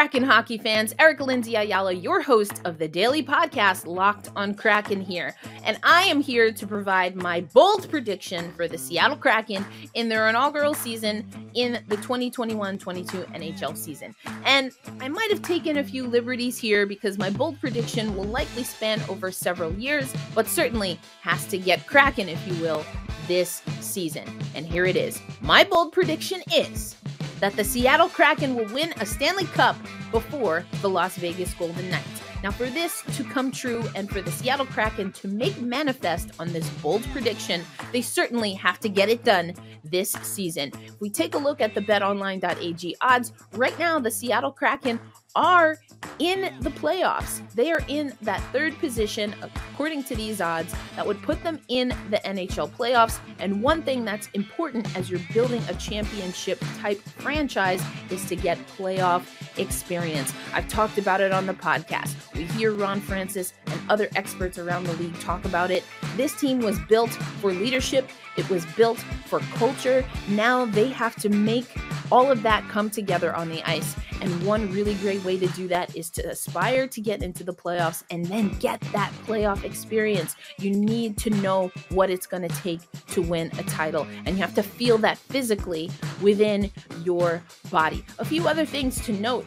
Kraken 0.00 0.22
hockey 0.22 0.56
fans, 0.56 0.94
Eric 0.98 1.20
Lindsay 1.20 1.56
Ayala, 1.56 1.92
your 1.92 2.22
host 2.22 2.62
of 2.64 2.78
the 2.78 2.88
daily 2.88 3.22
podcast 3.22 3.86
Locked 3.86 4.30
on 4.34 4.54
Kraken 4.54 5.02
here. 5.02 5.36
And 5.62 5.78
I 5.82 6.04
am 6.04 6.22
here 6.22 6.50
to 6.50 6.66
provide 6.66 7.16
my 7.16 7.42
bold 7.42 7.86
prediction 7.90 8.50
for 8.54 8.66
the 8.66 8.78
Seattle 8.78 9.18
Kraken 9.18 9.62
in 9.92 10.08
their 10.08 10.26
inaugural 10.30 10.72
season 10.72 11.26
in 11.52 11.84
the 11.88 11.96
2021 11.98 12.78
22 12.78 13.18
NHL 13.24 13.76
season. 13.76 14.14
And 14.46 14.72
I 15.02 15.08
might 15.08 15.30
have 15.30 15.42
taken 15.42 15.76
a 15.76 15.84
few 15.84 16.06
liberties 16.06 16.56
here 16.56 16.86
because 16.86 17.18
my 17.18 17.28
bold 17.28 17.60
prediction 17.60 18.16
will 18.16 18.24
likely 18.24 18.64
span 18.64 19.02
over 19.06 19.30
several 19.30 19.70
years, 19.74 20.10
but 20.34 20.48
certainly 20.48 20.98
has 21.20 21.44
to 21.48 21.58
get 21.58 21.86
Kraken, 21.86 22.30
if 22.30 22.48
you 22.48 22.54
will, 22.62 22.86
this 23.28 23.60
season. 23.80 24.24
And 24.54 24.64
here 24.66 24.86
it 24.86 24.96
is. 24.96 25.20
My 25.42 25.62
bold 25.62 25.92
prediction 25.92 26.40
is 26.50 26.96
that 27.40 27.56
the 27.56 27.64
Seattle 27.64 28.08
Kraken 28.08 28.54
will 28.54 28.66
win 28.66 28.92
a 29.00 29.06
Stanley 29.06 29.46
Cup 29.46 29.76
before 30.10 30.64
the 30.82 30.88
Las 30.88 31.16
Vegas 31.16 31.52
Golden 31.54 31.90
Knights. 31.90 32.20
Now, 32.42 32.50
for 32.50 32.70
this 32.70 33.02
to 33.16 33.24
come 33.24 33.50
true 33.50 33.84
and 33.94 34.08
for 34.08 34.22
the 34.22 34.30
Seattle 34.30 34.64
Kraken 34.64 35.12
to 35.12 35.28
make 35.28 35.60
manifest 35.60 36.30
on 36.38 36.52
this 36.52 36.68
bold 36.82 37.02
prediction, 37.12 37.62
they 37.92 38.00
certainly 38.00 38.54
have 38.54 38.80
to 38.80 38.88
get 38.88 39.10
it 39.10 39.24
done 39.24 39.54
this 39.84 40.12
season. 40.22 40.72
If 40.86 40.98
we 41.00 41.10
take 41.10 41.34
a 41.34 41.38
look 41.38 41.60
at 41.60 41.74
the 41.74 41.82
betonline.ag 41.82 42.96
odds, 43.02 43.32
right 43.52 43.78
now 43.78 43.98
the 43.98 44.10
Seattle 44.10 44.52
Kraken 44.52 44.98
are 45.34 45.78
in 46.18 46.54
the 46.60 46.70
playoffs. 46.70 47.40
They 47.52 47.72
are 47.72 47.82
in 47.88 48.12
that 48.22 48.40
third 48.52 48.78
position, 48.78 49.34
according 49.42 50.04
to 50.04 50.16
these 50.16 50.40
odds, 50.40 50.74
that 50.96 51.06
would 51.06 51.22
put 51.22 51.42
them 51.42 51.60
in 51.68 51.88
the 52.10 52.18
NHL 52.18 52.70
playoffs. 52.70 53.18
And 53.38 53.62
one 53.62 53.82
thing 53.82 54.04
that's 54.04 54.28
important 54.34 54.96
as 54.96 55.10
you're 55.10 55.20
building 55.32 55.62
a 55.68 55.74
championship 55.74 56.62
type 56.78 57.00
franchise 57.00 57.82
is 58.10 58.24
to 58.26 58.36
get 58.36 58.58
playoff 58.76 59.24
experience. 59.58 60.32
I've 60.52 60.68
talked 60.68 60.98
about 60.98 61.20
it 61.20 61.32
on 61.32 61.46
the 61.46 61.54
podcast. 61.54 62.14
We 62.34 62.44
hear 62.44 62.72
Ron 62.72 63.00
Francis 63.00 63.52
and 63.66 63.80
other 63.88 64.08
experts 64.16 64.58
around 64.58 64.84
the 64.84 64.94
league 64.94 65.18
talk 65.20 65.44
about 65.44 65.70
it. 65.70 65.84
This 66.16 66.34
team 66.38 66.60
was 66.60 66.78
built 66.88 67.10
for 67.40 67.52
leadership, 67.52 68.08
it 68.36 68.48
was 68.48 68.64
built 68.76 68.98
for 69.26 69.40
culture. 69.54 70.04
Now 70.28 70.64
they 70.64 70.88
have 70.88 71.16
to 71.16 71.28
make 71.28 71.66
all 72.10 72.30
of 72.30 72.42
that 72.42 72.68
come 72.68 72.90
together 72.90 73.34
on 73.34 73.48
the 73.48 73.62
ice. 73.68 73.96
And 74.20 74.46
one 74.46 74.72
really 74.72 74.94
great 74.94 75.24
way 75.24 75.38
to 75.38 75.46
do 75.48 75.68
that 75.68 75.96
is 75.96 76.10
to 76.10 76.28
aspire 76.28 76.86
to 76.88 77.00
get 77.00 77.22
into 77.22 77.44
the 77.44 77.52
playoffs 77.52 78.02
and 78.10 78.24
then 78.26 78.50
get 78.58 78.80
that 78.92 79.12
playoff 79.26 79.64
experience. 79.64 80.36
You 80.58 80.70
need 80.70 81.16
to 81.18 81.30
know 81.30 81.70
what 81.90 82.10
it's 82.10 82.26
going 82.26 82.46
to 82.46 82.54
take 82.56 82.80
to 83.08 83.22
win 83.22 83.50
a 83.58 83.62
title, 83.64 84.06
and 84.26 84.36
you 84.36 84.42
have 84.42 84.54
to 84.54 84.62
feel 84.62 84.98
that 84.98 85.18
physically 85.18 85.90
within 86.20 86.70
your 87.02 87.42
body. 87.70 88.04
A 88.18 88.24
few 88.24 88.46
other 88.46 88.64
things 88.64 89.00
to 89.06 89.12
note. 89.12 89.46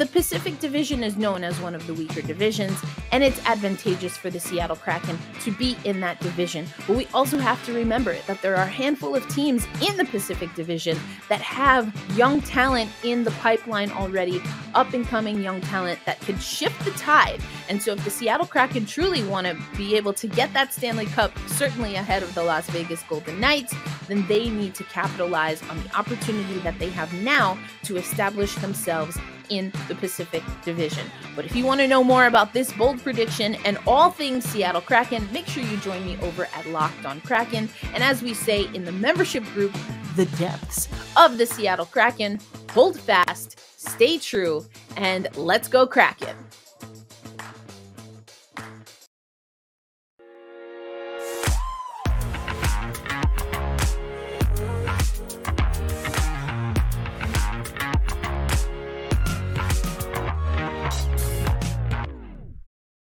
The 0.00 0.06
Pacific 0.06 0.58
Division 0.60 1.04
is 1.04 1.18
known 1.18 1.44
as 1.44 1.60
one 1.60 1.74
of 1.74 1.86
the 1.86 1.92
weaker 1.92 2.22
divisions, 2.22 2.82
and 3.12 3.22
it's 3.22 3.38
advantageous 3.44 4.16
for 4.16 4.30
the 4.30 4.40
Seattle 4.40 4.76
Kraken 4.76 5.18
to 5.42 5.52
be 5.52 5.76
in 5.84 6.00
that 6.00 6.18
division. 6.20 6.66
But 6.86 6.96
we 6.96 7.06
also 7.12 7.36
have 7.36 7.62
to 7.66 7.74
remember 7.74 8.16
that 8.26 8.40
there 8.40 8.56
are 8.56 8.62
a 8.62 8.66
handful 8.66 9.14
of 9.14 9.28
teams 9.28 9.66
in 9.86 9.98
the 9.98 10.06
Pacific 10.06 10.54
Division 10.54 10.98
that 11.28 11.42
have 11.42 11.94
young 12.16 12.40
talent 12.40 12.90
in 13.04 13.24
the 13.24 13.30
pipeline 13.32 13.90
already, 13.90 14.40
up 14.74 14.94
and 14.94 15.06
coming 15.06 15.42
young 15.42 15.60
talent 15.60 16.00
that 16.06 16.18
could 16.22 16.40
shift 16.40 16.82
the 16.86 16.92
tide. 16.92 17.42
And 17.68 17.82
so, 17.82 17.92
if 17.92 18.02
the 18.02 18.10
Seattle 18.10 18.46
Kraken 18.46 18.86
truly 18.86 19.22
want 19.24 19.48
to 19.48 19.62
be 19.76 19.98
able 19.98 20.14
to 20.14 20.26
get 20.26 20.50
that 20.54 20.72
Stanley 20.72 21.06
Cup, 21.06 21.38
certainly 21.46 21.96
ahead 21.96 22.22
of 22.22 22.34
the 22.34 22.42
Las 22.42 22.66
Vegas 22.70 23.02
Golden 23.02 23.38
Knights, 23.38 23.74
then 24.10 24.26
they 24.26 24.50
need 24.50 24.74
to 24.74 24.84
capitalize 24.84 25.62
on 25.68 25.82
the 25.82 25.96
opportunity 25.96 26.58
that 26.60 26.78
they 26.78 26.88
have 26.90 27.12
now 27.22 27.58
to 27.84 27.96
establish 27.96 28.54
themselves 28.56 29.18
in 29.50 29.72
the 29.88 29.94
Pacific 29.96 30.42
Division. 30.64 31.06
But 31.36 31.44
if 31.44 31.54
you 31.54 31.64
want 31.64 31.80
to 31.80 31.88
know 31.88 32.02
more 32.02 32.26
about 32.26 32.52
this 32.52 32.72
bold 32.72 33.02
prediction 33.02 33.56
and 33.64 33.78
all 33.86 34.10
things 34.10 34.44
Seattle 34.44 34.80
Kraken, 34.80 35.28
make 35.32 35.46
sure 35.46 35.62
you 35.62 35.76
join 35.78 36.04
me 36.06 36.16
over 36.22 36.48
at 36.54 36.66
Locked 36.66 37.04
on 37.04 37.20
Kraken. 37.20 37.68
And 37.92 38.02
as 38.02 38.22
we 38.22 38.32
say 38.32 38.68
in 38.74 38.84
the 38.84 38.92
membership 38.92 39.44
group, 39.52 39.76
the 40.16 40.26
depths 40.36 40.88
of 41.16 41.38
the 41.38 41.46
Seattle 41.46 41.86
Kraken, 41.86 42.40
hold 42.70 42.98
fast, 42.98 43.58
stay 43.78 44.18
true, 44.18 44.64
and 44.96 45.28
let's 45.36 45.68
go 45.68 45.86
Kraken. 45.86 46.36